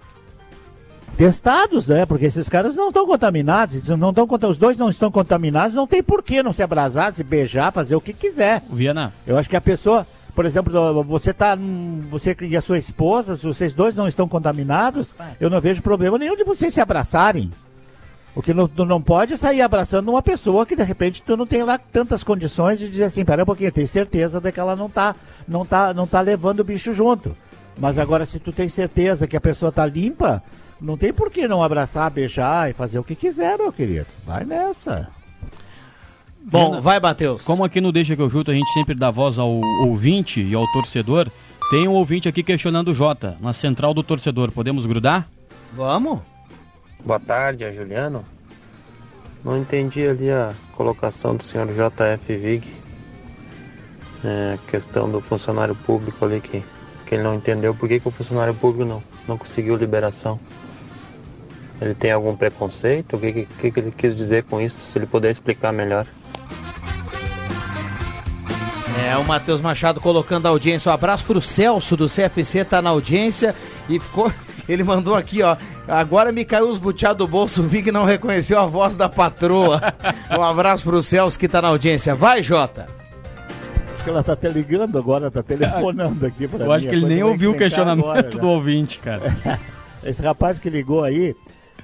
[1.16, 2.06] Testados, né?
[2.06, 5.86] Porque esses caras não estão contaminados, não estão conta- os dois não estão contaminados, não
[5.86, 8.62] tem por que não se abraçar, se beijar, fazer o que quiser.
[8.70, 9.12] Viana.
[9.26, 11.56] Eu acho que a pessoa, por exemplo, você tá,
[12.10, 16.18] você e a sua esposa, se vocês dois não estão contaminados, eu não vejo problema
[16.18, 17.50] nenhum de vocês se abraçarem.
[18.34, 21.46] O que não, não pode é sair abraçando uma pessoa que de repente tu não
[21.46, 24.76] tem lá tantas condições de dizer assim, pera um pouquinho, tem certeza de que ela
[24.76, 25.16] não tá,
[25.48, 27.36] não tá, não tá levando o bicho junto.
[27.78, 30.42] Mas agora se tu tem certeza que a pessoa tá limpa,
[30.80, 34.06] não tem por que não abraçar, beijar e fazer o que quiser, meu querido.
[34.24, 35.08] Vai nessa.
[36.42, 37.42] Bom, vai, Matheus.
[37.42, 39.50] Como aqui no Deixa que eu chuto a gente sempre dá voz ao
[39.82, 41.28] ouvinte e ao torcedor,
[41.70, 44.50] tem um ouvinte aqui questionando o Jota, na central do torcedor.
[44.50, 45.28] Podemos grudar?
[45.72, 46.20] Vamos.
[47.04, 48.24] Boa tarde, é Juliano.
[49.44, 52.66] Não entendi ali a colocação do senhor JF Vig.
[54.24, 56.62] É, questão do funcionário público ali que,
[57.06, 60.38] que ele não entendeu por que, que o funcionário público não, não conseguiu liberação.
[61.80, 63.16] Ele tem algum preconceito?
[63.16, 64.76] O que, que, que que ele quis dizer com isso?
[64.76, 66.06] Se ele puder explicar melhor.
[69.06, 70.90] É, o Matheus Machado colocando a audiência.
[70.90, 73.54] Um abraço pro Celso do CFC, tá na audiência
[73.88, 74.32] e ficou.
[74.68, 75.56] Ele mandou aqui, ó.
[75.88, 79.80] Agora me caiu os buteados do bolso, vi que não reconheceu a voz da patroa.
[80.30, 82.14] Um abraço pro Celso que tá na audiência.
[82.14, 82.86] Vai, Jota.
[83.94, 86.72] Acho que ela tá até ligando agora, tá telefonando aqui pra Eu mim.
[86.74, 88.28] acho que ele nem ouviu o questionamento agora, né?
[88.28, 89.36] do ouvinte, cara.
[90.04, 91.34] Esse rapaz que ligou aí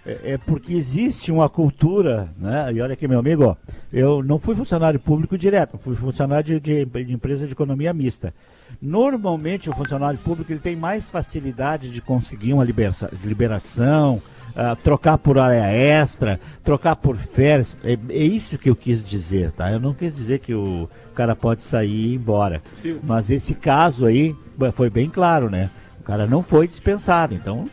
[0.07, 2.73] é, é porque existe uma cultura, né?
[2.73, 3.57] E olha aqui, meu amigo, ó,
[3.93, 8.33] eu não fui funcionário público direto, fui funcionário de, de- de empresa de economia mista.
[8.81, 14.21] Normalmente o funcionário público ele tem mais facilidade de conseguir uma libersa- liberação,
[14.55, 17.77] ah, trocar por área extra, trocar por férias.
[17.85, 19.71] É, é isso que eu quis dizer, tá?
[19.71, 22.63] Eu não quis dizer que o cara pode sair e ir embora.
[22.83, 22.99] Sim.
[23.03, 24.35] Mas esse caso aí
[24.75, 25.71] foi bem claro, né?
[26.01, 27.69] O cara não foi dispensado, então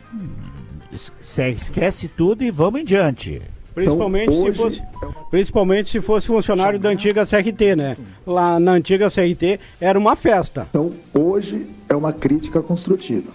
[1.52, 3.40] esquece tudo e vamos em diante.
[3.74, 4.82] Principalmente, Então, se fosse,
[5.30, 7.96] principalmente se fosse funcionário da antiga CRT, né?
[8.24, 10.66] Lá na antiga CRT era uma festa.
[10.70, 13.32] Então, hoje é uma crítica construtiva.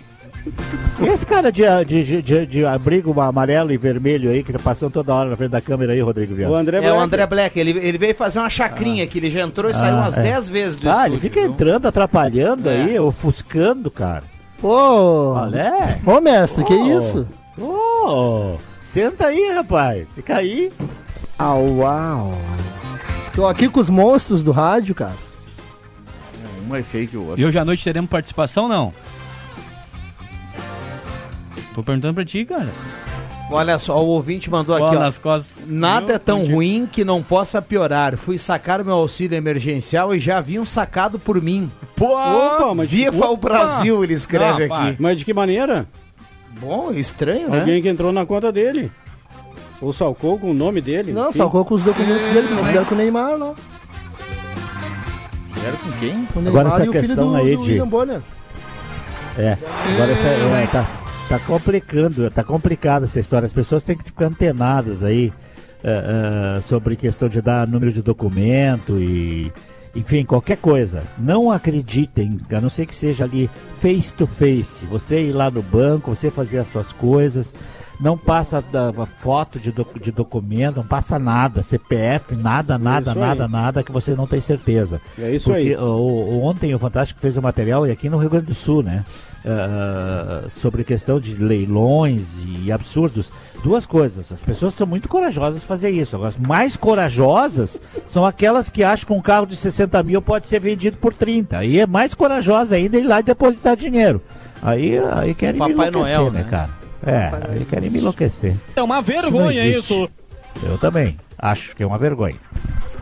[1.02, 4.94] E esse cara de, de, de, de abrigo amarelo e vermelho aí, que tá passando
[4.94, 6.54] toda hora na frente da câmera aí, Rodrigo Viana?
[6.82, 7.60] é o André Black.
[7.60, 9.18] Ele, ele veio fazer uma chacrinha aqui.
[9.20, 10.22] Ele já entrou e saiu Ah, umas é.
[10.22, 11.20] 10 vezes do Ah, ele estúdio.
[11.20, 11.52] fica viu?
[11.52, 14.24] entrando, atrapalhando aí, ofuscando, cara.
[14.64, 16.00] Ô, Olé.
[16.06, 16.98] ô mestre, que Ô.
[17.00, 17.28] isso?
[17.60, 20.08] Ô, senta aí, rapaz.
[20.16, 20.72] Fica aí.
[21.38, 22.32] Au, uau.
[23.34, 25.16] Tô aqui com os monstros do rádio, cara.
[26.70, 27.42] Um é fake, o outro.
[27.42, 28.94] E hoje à noite teremos participação não?
[31.74, 32.70] Tô perguntando pra ti, cara.
[33.52, 35.00] Olha só, o ouvinte mandou Bola aqui, ó.
[35.00, 35.52] nas costas.
[35.66, 38.16] Nada é tão ruim que não possa piorar.
[38.16, 41.72] Fui sacar meu auxílio emergencial e já haviam sacado por mim.
[41.96, 43.30] Pô, Opa, mas Viva opa!
[43.30, 44.98] o Brasil, ele escreve Não, aqui.
[45.00, 45.88] Mas de que maneira?
[46.60, 47.60] Bom, estranho, né?
[47.60, 48.92] Alguém que entrou na conta dele.
[49.82, 51.14] Ou salcou com o nome dele.
[51.14, 53.56] Não, salcou com os documentos dele, que não fizeram com o Neymar lá.
[55.66, 56.26] Era com quem?
[56.26, 58.22] Com o Neymar Agora essa e o filho questão do, aí do de- William Bonner.
[59.38, 59.58] É,
[59.94, 60.88] agora essa, é, tá,
[61.30, 63.46] tá complicando, tá complicada essa história.
[63.46, 65.32] As pessoas têm que ficar antenadas aí
[65.84, 69.52] ah, ah, sobre questão de dar número de documento e,
[69.96, 71.04] enfim, qualquer coisa.
[71.18, 74.86] Não acreditem, a não ser que seja ali face to face.
[74.86, 77.54] Você ir lá no banco, você fazer as suas coisas.
[78.00, 83.26] Não passa da, foto de, de documento, não passa nada, CPF, nada, nada, isso aí.
[83.28, 85.02] nada, nada que você não tem certeza.
[85.20, 85.76] É isso Porque aí.
[85.76, 89.04] o- ontem o Fantástico fez um material, e aqui no Rio Grande do Sul, né?
[89.46, 93.32] ah, sobre questão de leilões e absurdos.
[93.64, 94.32] Duas coisas.
[94.32, 96.16] As pessoas são muito corajosas fazer isso.
[96.16, 100.48] Agora, as mais corajosas são aquelas que acham que um carro de 60 mil pode
[100.48, 101.58] ser vendido por 30.
[101.58, 104.22] Aí é mais corajosa ainda ir lá e depositar dinheiro.
[104.62, 106.50] Aí, aí querem me Papai enlouquecer, Noel, né, né?
[106.50, 106.70] cara?
[107.06, 108.56] É, aí querem me enlouquecer.
[108.76, 109.94] É uma vergonha existe.
[109.94, 110.10] isso.
[110.64, 111.18] Eu também.
[111.38, 112.36] Acho que é uma vergonha.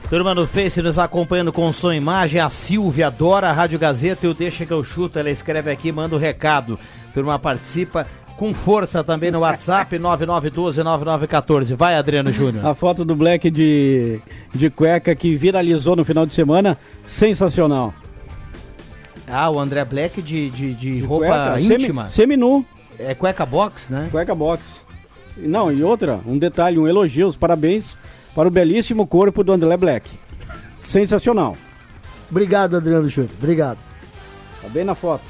[0.09, 2.39] Turma no Face nos acompanhando com som e imagem.
[2.39, 5.19] A Silvia adora a Rádio Gazeta e o Deixa que eu chuto.
[5.19, 6.79] Ela escreve aqui, manda o recado.
[7.13, 8.07] Turma participa
[8.37, 11.75] com força também no WhatsApp 99129914.
[11.75, 12.65] Vai, Adriano Júnior.
[12.65, 14.19] A foto do Black de,
[14.53, 17.93] de cueca que viralizou no final de semana, sensacional.
[19.27, 22.09] Ah, o André Black de, de, de roupa Cueca, semi- íntima.
[22.09, 22.65] Seminu,
[22.97, 24.07] É cueca box, né?
[24.09, 24.85] cueca box.
[25.35, 27.97] Não, e outra, um detalhe, um elogio, os parabéns
[28.33, 30.09] para o belíssimo corpo do André Black.
[30.81, 31.57] Sensacional.
[32.31, 33.31] Obrigado, Adriano Júnior.
[33.37, 33.77] Obrigado.
[34.61, 35.23] Tá bem na foto.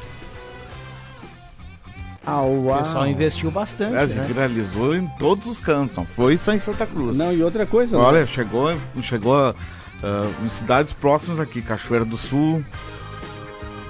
[2.27, 4.25] O pessoal investiu bastante, Aliás, né?
[4.25, 7.17] viralizou em todos os cantos, não foi só em Santa Cruz.
[7.17, 7.97] Não, e outra coisa.
[7.97, 8.25] Olha, né?
[8.25, 9.55] chegou, chegou
[10.03, 12.63] ah, em cidades próximas aqui, Cachoeira do Sul,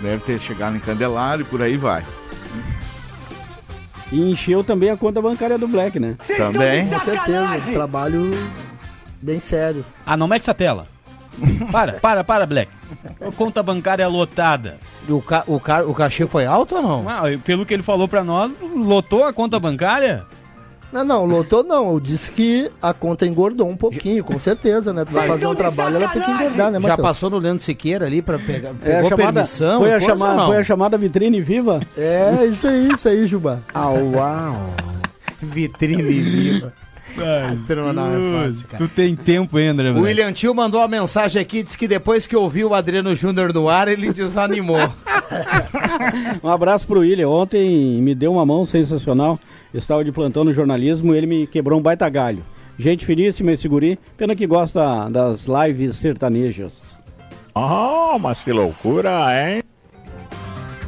[0.01, 2.05] deve ter chegado em Candelário e por aí vai.
[4.11, 6.15] E encheu também a conta bancária do Black, né?
[6.37, 6.87] Também.
[6.87, 7.71] Com certeza.
[7.71, 8.31] Um trabalho
[9.21, 9.83] bem sério.
[10.05, 10.87] Ah, não mete essa tela.
[11.71, 12.71] Para, para, para, Black.
[13.21, 14.77] A conta bancária lotada.
[15.07, 17.09] E o, ca, o, ca, o cachê foi alto ou não?
[17.09, 20.23] Ah, pelo que ele falou pra nós, lotou a conta bancária?
[20.91, 21.91] Não, não, lotou não.
[21.91, 25.03] Eu disse que a conta engordou um pouquinho, com certeza, né?
[25.03, 27.07] Tu vai fazer um trabalho, ela tem que engordar, né, Já Matheus?
[27.07, 28.69] passou no Leandro Siqueira ali pra pegar.
[28.81, 29.79] É a Pegou chamada, permissão?
[29.81, 31.81] foi, a chamada, foi a chamada vitrine viva?
[31.97, 33.61] É, isso aí, isso aí, Juba.
[33.75, 34.55] uau.
[35.41, 36.73] Vitrine viva.
[37.17, 38.83] Não é fácil, cara.
[38.83, 40.01] Tu tem tempo hein, André O?
[40.01, 43.67] William Tio mandou uma mensagem aqui, disse que depois que ouviu o Adriano Júnior no
[43.67, 44.77] ar, ele desanimou.
[46.43, 47.27] Um abraço pro William.
[47.27, 49.39] Ontem me deu uma mão sensacional.
[49.73, 52.43] Estava de plantão no jornalismo e ele me quebrou um baita galho.
[52.79, 53.99] Gente finíssima esse guri.
[54.15, 56.97] Pena que gosta das lives sertanejas.
[57.53, 59.63] Oh, mas que loucura, hein?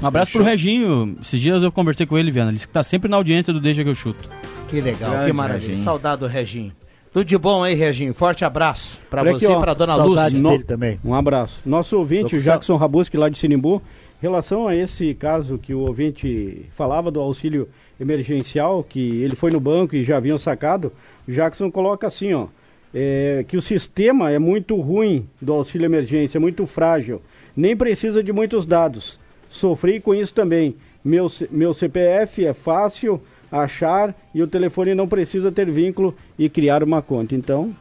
[0.02, 1.18] Um abraço pro Reginho.
[1.22, 2.52] Esses dias eu conversei com ele, Viana.
[2.52, 4.30] Ele disse que tá sempre na audiência do Deixa que eu chuto.
[4.70, 5.68] Que legal, Grande que maravilha.
[5.70, 5.84] Reginho.
[5.84, 6.72] Saudade do Reginho.
[7.12, 8.14] Tudo de bom aí, Reginho.
[8.14, 9.60] Forte abraço pra Olha você e ó.
[9.60, 10.30] pra dona Lúcia.
[10.30, 11.00] dele também.
[11.04, 11.60] Um abraço.
[11.66, 13.82] Nosso ouvinte, o Jackson Rabuski, lá de Sinimbu,
[14.20, 17.68] em relação a esse caso que o ouvinte falava do auxílio
[18.00, 20.92] emergencial, que ele foi no banco e já haviam sacado,
[21.28, 22.48] o Jackson coloca assim, ó,
[22.94, 27.22] é, que o sistema é muito ruim do auxílio emergência, é muito frágil,
[27.56, 29.20] nem precisa de muitos dados.
[29.50, 30.76] Sofri com isso também.
[31.04, 33.20] Meu, meu CPF é fácil
[33.52, 37.36] achar e o telefone não precisa ter vínculo e criar uma conta.
[37.36, 37.74] Então,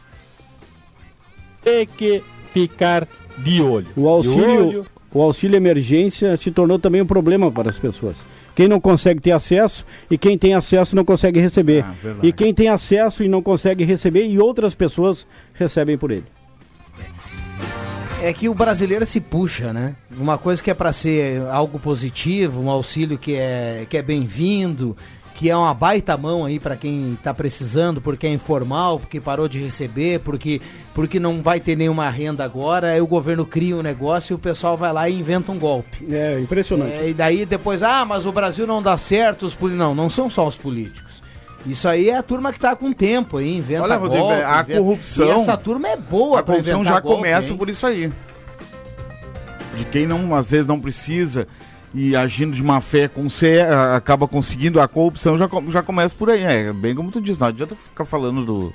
[1.62, 3.06] Tem que ficar
[3.38, 3.86] de olho.
[3.96, 4.86] O auxílio, olho.
[5.12, 8.24] o auxílio emergência se tornou também um problema para as pessoas.
[8.54, 11.84] Quem não consegue ter acesso e quem tem acesso não consegue receber.
[11.84, 16.24] Ah, e quem tem acesso e não consegue receber e outras pessoas recebem por ele.
[18.20, 19.94] É que o brasileiro se puxa, né?
[20.16, 24.96] Uma coisa que é pra ser algo positivo, um auxílio que é, que é bem-vindo,
[25.38, 29.46] que é uma baita mão aí pra quem tá precisando, porque é informal, porque parou
[29.46, 30.60] de receber, porque,
[30.92, 34.38] porque não vai ter nenhuma renda agora, aí o governo cria um negócio e o
[34.38, 36.04] pessoal vai lá e inventa um golpe.
[36.12, 36.92] É impressionante.
[36.92, 39.78] É, e daí depois, ah, mas o Brasil não dá certo, os políticos.
[39.86, 41.22] Não, não são só os políticos.
[41.64, 44.60] Isso aí é a turma que tá com tempo aí, inventa Olha, Rodrigo, golpe, a
[44.62, 47.56] inventa- corrupção- E essa turma é boa A corrupção já golpe, começa hein?
[47.56, 48.12] por isso aí.
[49.76, 51.46] De quem não, às vezes não precisa
[51.94, 53.60] e agindo de má fé com você
[53.94, 56.42] acaba conseguindo a corrupção já, já começa por aí.
[56.42, 58.72] É bem como tu diz, não adianta ficar falando do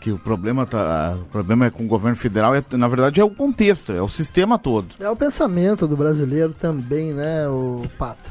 [0.00, 3.24] que o problema tá, o problema é com o governo federal, é, na verdade é
[3.24, 4.94] o contexto, é o sistema todo.
[5.00, 8.30] É o pensamento do brasileiro também, né, o Pata?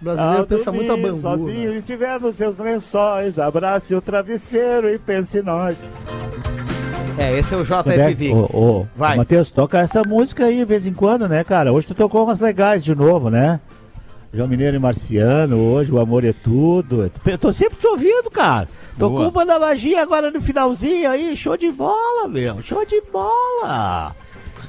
[0.00, 1.20] O brasileiro Ao pensa muito a dormir bangu.
[1.20, 1.76] Sozinho né?
[1.76, 5.76] estiver nos seus lençóis, abrace o travesseiro e pense em nós.
[7.18, 8.32] É, esse é o Onde JF que- Vig.
[8.34, 9.16] Ô, ô, Vai.
[9.16, 11.72] Matheus, toca essa música aí de vez em quando, né, cara?
[11.72, 13.60] Hoje tu tocou umas legais de novo, né?
[14.32, 17.10] João Mineiro e Marciano, hoje o amor é tudo.
[17.26, 18.68] Eu tô sempre te ouvindo, cara.
[18.98, 19.30] Tocou Boa.
[19.30, 22.62] uma da magia agora no finalzinho aí, show de bola, meu.
[22.62, 24.14] Show de bola.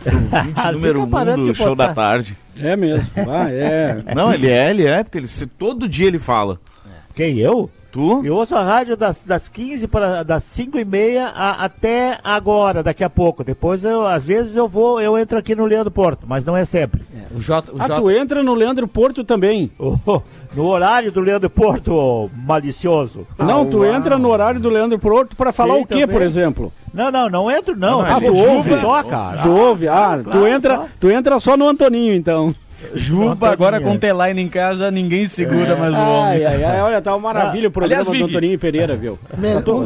[0.71, 1.87] Número um do show botar.
[1.87, 2.37] da tarde.
[2.57, 3.07] É mesmo.
[3.17, 3.97] Ah, é.
[4.15, 6.57] Não, ele é, ele é, porque ele, se- todo dia ele fala.
[7.13, 7.69] Quem, eu?
[7.91, 8.21] Tu?
[8.23, 12.83] Eu ouço a rádio das, das 15 para das 5 e meia a- até agora,
[12.83, 13.43] daqui a pouco.
[13.43, 16.65] Depois, eu, às vezes, eu vou, eu entro aqui no Leandro Porto, mas não é
[16.65, 17.01] sempre.
[17.35, 19.71] O J, o Ah, J- tu entra no Leandro Porto também.
[20.05, 20.21] Oh,
[20.55, 23.25] no horário do Leandro Porto, ô malicioso.
[23.37, 26.07] Não, tu entra no horário do Leandro Porto pra falar Sim, o quê, também.
[26.07, 26.73] por exemplo?
[26.93, 28.01] Não, não, não entro não.
[28.01, 28.79] Ah, É tu ouve?
[28.81, 29.41] só, cara.
[29.43, 29.87] Tu ouve?
[29.87, 32.53] Ah, claro, tu, entra, tu entra só no Antoninho, então.
[32.93, 36.45] Juba agora com o T-Line em casa, ninguém segura mais o Ai, homem.
[36.45, 39.19] ai, ai, olha, tá uma maravilha o programa Aliás, do Antoninho Pereira, viu?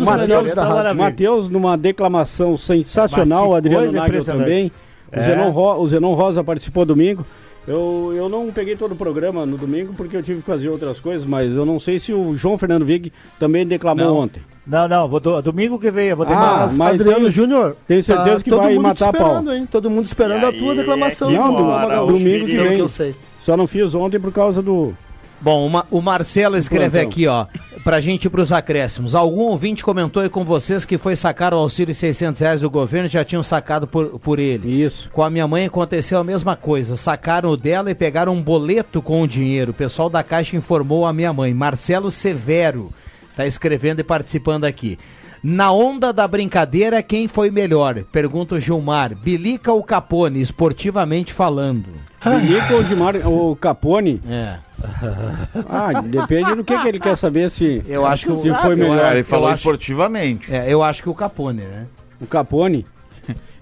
[0.04, 0.96] Matheus.
[0.96, 4.72] Matheus, numa declamação sensacional, Adriano Nagel também.
[5.12, 5.22] O, É.
[5.24, 7.26] Zenon Ro- o Zenon Rosa participou domingo.
[7.66, 11.00] Eu, eu não peguei todo o programa no domingo porque eu tive que fazer outras
[11.00, 14.16] coisas, mas eu não sei se o João Fernando Vig também declamou Não.
[14.18, 14.42] ontem.
[14.68, 17.76] Não, não, vou do- domingo que vem, eu vou ter Ah, mas Adriano tem- Júnior.
[17.88, 19.28] tenho certeza tá que todo vai matar a pau.
[19.28, 19.68] esperando, hein?
[19.70, 21.30] Todo mundo esperando E a tua aí, declamação.
[21.30, 22.76] é que Não, do- o domingo que vem.
[22.76, 23.16] que eu sei.
[23.40, 24.94] Só não fiz ontem por causa do.
[25.42, 27.10] Bom, uma- o Marcelo escreve Plantão.
[27.10, 27.46] aqui, ó,
[27.84, 29.14] pra gente ir pros acréscimos.
[29.14, 32.70] Algum ouvinte comentou aí com vocês que foi sacar o auxílio de 600 reais do
[32.70, 34.84] governo e já tinham sacado por, por ele.
[34.84, 35.10] Isso.
[35.12, 36.96] Com a minha mãe aconteceu a mesma coisa.
[36.96, 39.72] Sacaram o dela e pegaram um boleto com o dinheiro.
[39.72, 41.54] O pessoal da Caixa informou a minha mãe.
[41.54, 42.94] Marcelo Severo
[43.36, 44.98] tá escrevendo e participando aqui.
[45.44, 48.02] Na onda da brincadeira, quem foi melhor?
[48.12, 49.14] Pergunta o Gilmar.
[49.14, 51.88] Bilica ou Capone, esportivamente falando?
[52.24, 54.22] Bilica ou Gilmar, o Capone?
[54.30, 54.58] É.
[55.70, 58.78] Ah, depende do que, que ele quer saber se, Eu acho que se foi eu
[58.78, 59.12] melhor.
[59.12, 60.54] Ele eu falou acho- esportivamente.
[60.54, 61.86] É, eu acho que o Capone, né?
[62.22, 62.86] O Capone?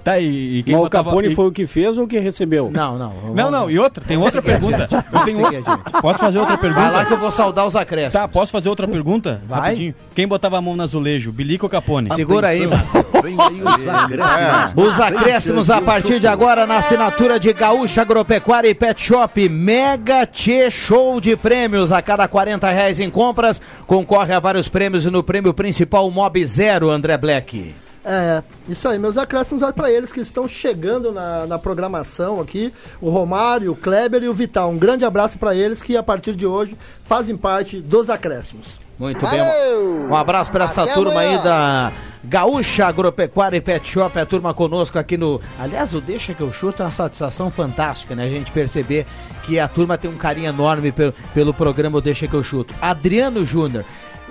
[0.04, 2.08] Tá, e, e quem Mas o botava- Capone e- foi o que fez ou o
[2.08, 2.72] que recebeu?
[2.74, 3.14] Não, não.
[3.36, 4.90] Não, não, e outra, tem outra pergunta.
[5.14, 5.46] Eu tenho...
[5.46, 5.70] adiante.
[6.02, 7.06] Posso fazer outra Vai lá pergunta?
[7.06, 8.14] que eu vou saudar os acréscimos.
[8.14, 9.42] Tá, posso fazer outra pergunta?
[9.48, 9.60] Vai.
[9.60, 9.96] Rapidinho.
[10.16, 12.14] Quem botava a mão no azulejo, Bilico ou Capone?
[12.16, 12.84] Segura aí, mano.
[14.76, 19.50] Os acréscimos a partir de agora na assinatura de Gaúcha Agropecuária e Pet Shop.
[19.50, 21.92] Mega Tchê Show de prêmios.
[21.92, 26.44] A cada 40 reais em compras, concorre a vários prêmios e no prêmio principal Mob
[26.46, 27.76] Zero, André Black.
[28.04, 32.74] É, isso aí, meus acréscimos vai para eles que estão chegando na, na programação aqui,
[33.00, 34.72] o Romário, o Kleber e o Vital.
[34.72, 36.76] Um grande abraço para eles que a partir de hoje
[37.06, 38.80] fazem parte dos acréscimos.
[38.98, 39.46] Muito Valeu!
[39.46, 40.08] bem.
[40.10, 41.38] Um abraço para essa Até turma amanhã.
[41.38, 41.92] aí da
[42.24, 45.42] Gaúcha Agropecuária e Pet Shop, a turma conosco aqui no.
[45.60, 48.26] Aliás, o Deixa que eu chuto é uma satisfação fantástica, né?
[48.26, 49.08] A gente perceber
[49.44, 52.76] que a turma tem um carinho enorme pelo, pelo programa o Deixa que eu chuto.
[52.80, 53.84] Adriano Júnior,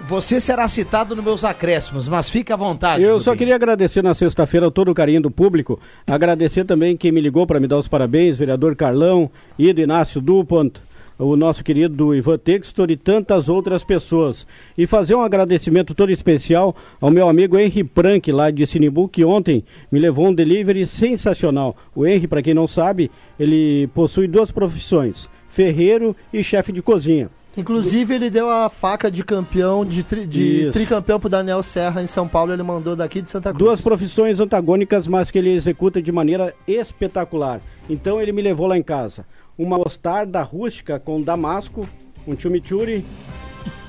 [0.08, 3.02] você será citado nos meus acréscimos, mas fica à vontade.
[3.02, 5.78] Eu só queria agradecer na sexta-feira todo o carinho do público.
[6.06, 10.80] Agradecer também quem me ligou para me dar os parabéns, vereador Carlão, Ido Inácio Dupont,
[11.18, 14.46] o nosso querido Ivan Textor e tantas outras pessoas.
[14.76, 19.24] E fazer um agradecimento todo especial ao meu amigo Henry Prank, lá de Sinibu, que
[19.24, 21.76] ontem me levou um delivery sensacional.
[21.94, 27.30] O Henry, para quem não sabe, ele possui duas profissões, ferreiro e chefe de cozinha.
[27.56, 32.06] Inclusive, ele deu a faca de campeão, de, tri, de tricampeão pro Daniel Serra em
[32.06, 32.52] São Paulo.
[32.52, 33.58] Ele mandou daqui de Santa Cruz.
[33.58, 37.60] Duas profissões antagônicas, mas que ele executa de maneira espetacular.
[37.88, 39.26] Então ele me levou lá em casa.
[39.58, 41.86] Uma mostarda rústica com damasco,
[42.26, 43.04] um chimichurri,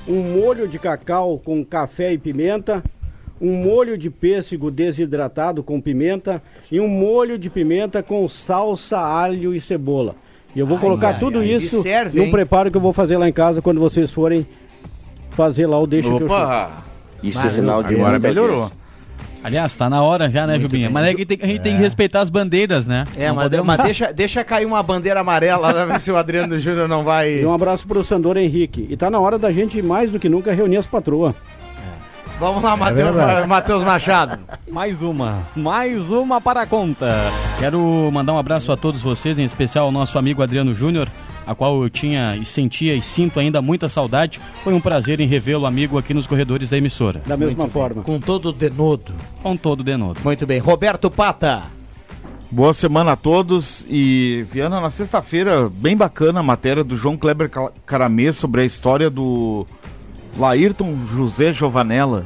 [0.08, 2.82] um molho de cacau com café e pimenta,
[3.40, 9.54] um molho de pêssego desidratado com pimenta e um molho de pimenta com salsa, alho
[9.54, 10.14] e cebola.
[10.54, 12.30] E eu vou Ai, colocar ai, tudo ai, isso serve, num hein?
[12.30, 14.46] preparo que eu vou fazer lá em casa quando vocês forem
[15.30, 16.26] fazer lá o deixa que eu.
[16.26, 16.70] Opa!
[17.22, 18.70] Isso é sinal de Agora melhorou.
[19.44, 20.88] Aliás, tá na hora já, né, Jubinha?
[20.88, 23.04] Mas é que tem- a gente tem que respeitar as bandeiras, né?
[23.16, 26.16] É, Não mas, podemos- mas deixa, deixa cair uma bandeira amarela pra ver se o
[26.16, 27.40] Adriano Júnior não vai.
[27.40, 28.86] E um abraço pro Sandor Henrique.
[28.88, 31.34] E tá na hora da gente, mais do que nunca, reunir as patroas.
[32.42, 33.46] Vamos lá, Matheus, verdade.
[33.46, 34.40] Matheus Machado.
[34.68, 37.06] Mais uma, mais uma para a conta.
[37.60, 37.78] Quero
[38.12, 41.06] mandar um abraço a todos vocês, em especial ao nosso amigo Adriano Júnior,
[41.46, 44.40] a qual eu tinha e sentia e sinto ainda muita saudade.
[44.64, 47.22] Foi um prazer em revê-lo, amigo, aqui nos corredores da emissora.
[47.24, 48.02] Da mesma forma.
[48.02, 49.14] Com todo o denodo.
[49.40, 50.18] Com todo denodo.
[50.24, 50.58] Muito bem.
[50.58, 51.62] Roberto Pata.
[52.50, 57.48] Boa semana a todos e Viana, na sexta-feira, bem bacana a matéria do João Kleber
[57.48, 59.64] Ca- Caramê sobre a história do
[60.36, 62.24] Laírton José Jovanella.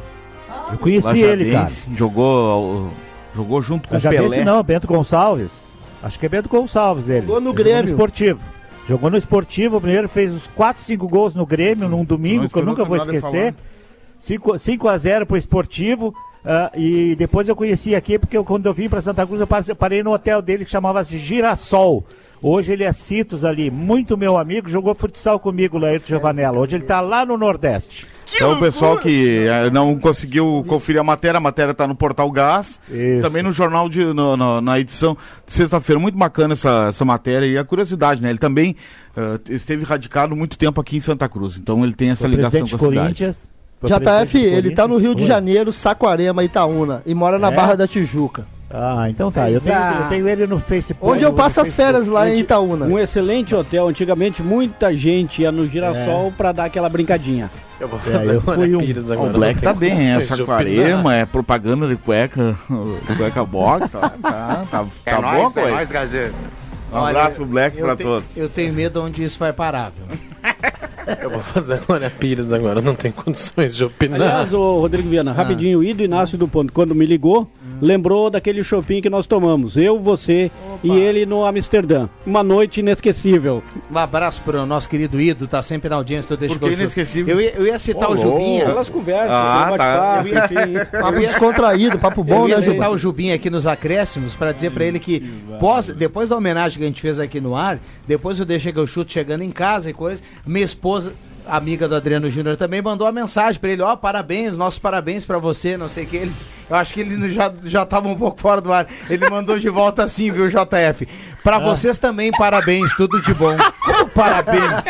[0.73, 1.71] Eu conheci ele, cara.
[1.95, 2.89] Jogou,
[3.35, 4.45] jogou junto com o Já Pelé.
[4.45, 5.65] não, Bento Gonçalves.
[6.03, 7.27] Acho que é Bento Gonçalves dele.
[7.27, 7.85] Jogou no Ele Grêmio.
[7.91, 8.41] esportivo.
[8.89, 12.59] Jogou no esportivo, primeiro fez uns 4, 5 gols no Grêmio num domingo, Não que
[12.59, 13.55] eu nunca vou esquecer.
[14.21, 16.15] 5, 5 a 0 pro esportivo.
[16.45, 19.77] ah, e depois eu conheci aqui, porque eu, quando eu vim para Santa Cruz, eu
[19.77, 22.05] parei no hotel dele que chamava-se Girassol.
[22.43, 26.59] Hoje ele é Citos ali, muito meu amigo, jogou futsal comigo, Laírto Giovanella.
[26.59, 28.07] Hoje ele tá lá no Nordeste.
[28.35, 32.31] Então o pessoal que eh, não conseguiu conferir a matéria, a matéria está no Portal
[32.31, 32.81] Gás.
[32.91, 33.23] Isso.
[33.23, 35.17] Também no jornal de, no- no- na edição
[35.47, 35.99] de sexta-feira.
[36.01, 38.29] Muito bacana essa, essa matéria e a curiosidade, né?
[38.31, 38.75] Ele também
[39.17, 41.57] eh, esteve radicado muito tempo aqui em Santa Cruz.
[41.57, 42.95] Então ele tem essa Foi ligação com a cidade.
[42.97, 43.49] Corinthians.
[43.81, 45.25] Foi presidente JF, ele tá no Rio de.
[45.27, 47.55] Janeiro, Saquarema, Itaúna, e mora na É?
[47.55, 48.47] Barra da Tijuca.
[48.69, 49.51] Ah, então tá.
[49.51, 51.13] Eu tenho, eu tenho ele no Facebook.
[51.13, 52.85] Onde eu passo as férias lá em Itaúna.
[52.87, 53.89] Um excelente hotel.
[53.89, 57.49] Antigamente, muita gente ia no girassol pra dar aquela brincadinha.
[57.79, 58.81] Eu vou É, eu fui um-
[59.25, 62.57] o Black tá bem, é Saquarema, é propaganda de cueca,
[63.09, 65.91] de cueca box, tá, tá, tá, É tá nóis, boa, é nóis.
[66.93, 68.25] Um abraço pro Black pra te- todos.
[68.37, 70.19] Eu tenho medo onde isso vai parar, viu?
[71.23, 74.21] Eu vou fazer agora Pires agora, não tem condições de opinar.
[74.21, 77.49] Aliás, ô Rodrigo Viana, rapidinho, o Ido Inácio do Ponto, quando me ligou,
[77.81, 79.77] lembrou daquele shopping que nós tomamos.
[79.77, 80.51] Eu, você
[80.83, 82.09] e ele no Amsterdã.
[82.27, 83.63] Uma noite inesquecível.
[83.91, 86.69] Um abraço pro nosso querido Ido, tá sempre na audiência do Deixa Por que eu
[86.71, 86.83] que chuto.
[86.83, 87.35] inesquecível?
[87.35, 88.59] Eu ia, eu ia citar o Jubinha.
[88.65, 88.71] louco.
[88.73, 89.77] Elas conversam, Ah, tá.
[89.77, 90.91] bate-papo, Eu ia- assim.
[91.01, 94.71] Papo descontraído, papo bom, eu ia né, citar o Jubinha aqui nos acréscimos para dizer
[94.71, 95.21] para ele que
[95.61, 97.79] pós, depois da homenagem que a gente fez aqui no ar,
[98.09, 100.96] depois eu deixei que eu chuto chegando em casa e coisa, minha esposa
[101.47, 105.39] amiga do Adriano Júnior também mandou uma mensagem para ele, ó, parabéns, nossos parabéns para
[105.39, 106.35] você, não sei o que ele,
[106.69, 108.87] eu acho que ele já já tava um pouco fora do ar.
[109.09, 111.09] Ele mandou de volta assim, viu, JF?
[111.43, 113.57] Para vocês também parabéns, tudo de bom.
[113.85, 114.83] Como parabéns?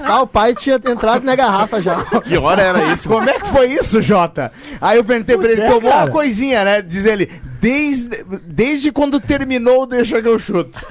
[0.00, 2.04] Ah, o pai tinha entrado na garrafa já.
[2.24, 3.08] Que hora era isso?
[3.08, 4.50] Como é que foi isso, Jota?
[4.80, 6.04] Aí eu perguntei pra ele, é, tomou cara.
[6.06, 6.82] uma coisinha, né?
[6.82, 7.30] Diz ele,
[7.60, 10.78] desde, desde quando terminou, deixa que eu chuto.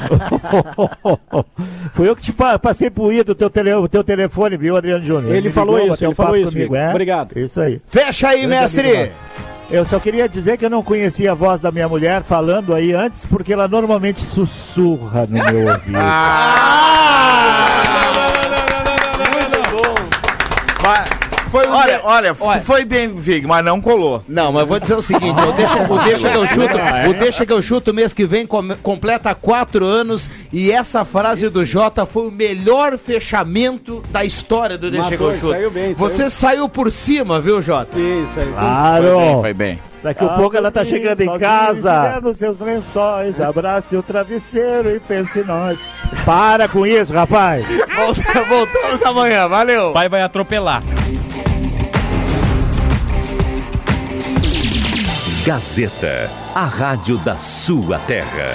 [1.93, 4.78] Foi eu que te pa- passei pro Ido o teu, tele, o teu telefone, viu,
[4.78, 5.36] Adriano Júnior?
[5.36, 6.89] Ele falou ligou, isso, ele falou papo isso, comigo, é?
[6.89, 7.38] Obrigado.
[7.39, 7.82] Isso aí.
[7.88, 9.11] Fecha aí, Grande mestre.
[9.70, 12.91] Eu só queria dizer que eu não conhecia a voz da minha mulher falando aí
[12.91, 15.99] antes, porque ela normalmente sussurra no meu ouvido.
[21.52, 22.62] Foi olha, olha, Olha.
[22.62, 24.22] foi bem, Vig, mas não colou.
[24.28, 26.78] Não, mas eu vou dizer o seguinte, o deixa, o deixa que eu chuto,
[27.10, 31.50] o deixa que eu chuto mês que vem com- completa quatro anos e essa frase
[31.50, 35.52] do Jota foi o melhor fechamento da história do deixa que Matou, eu chuto.
[35.54, 37.93] saiu bem, Você saiu por cima, viu, Jota?
[37.93, 38.52] Sim, aí.
[38.54, 39.41] Claro!
[39.41, 39.80] Foi bem.
[40.02, 42.20] Daqui a pouco ela tá chegando em casa.
[42.22, 45.78] nos seus lençóis, abrace o travesseiro e pense em nós.
[46.26, 47.66] Para com isso, rapaz!
[47.95, 49.89] Volta- voltamos amanhã, valeu!
[49.89, 50.82] O pai vai atropelar.
[55.45, 58.45] Gazeta, a rádio da sua terra.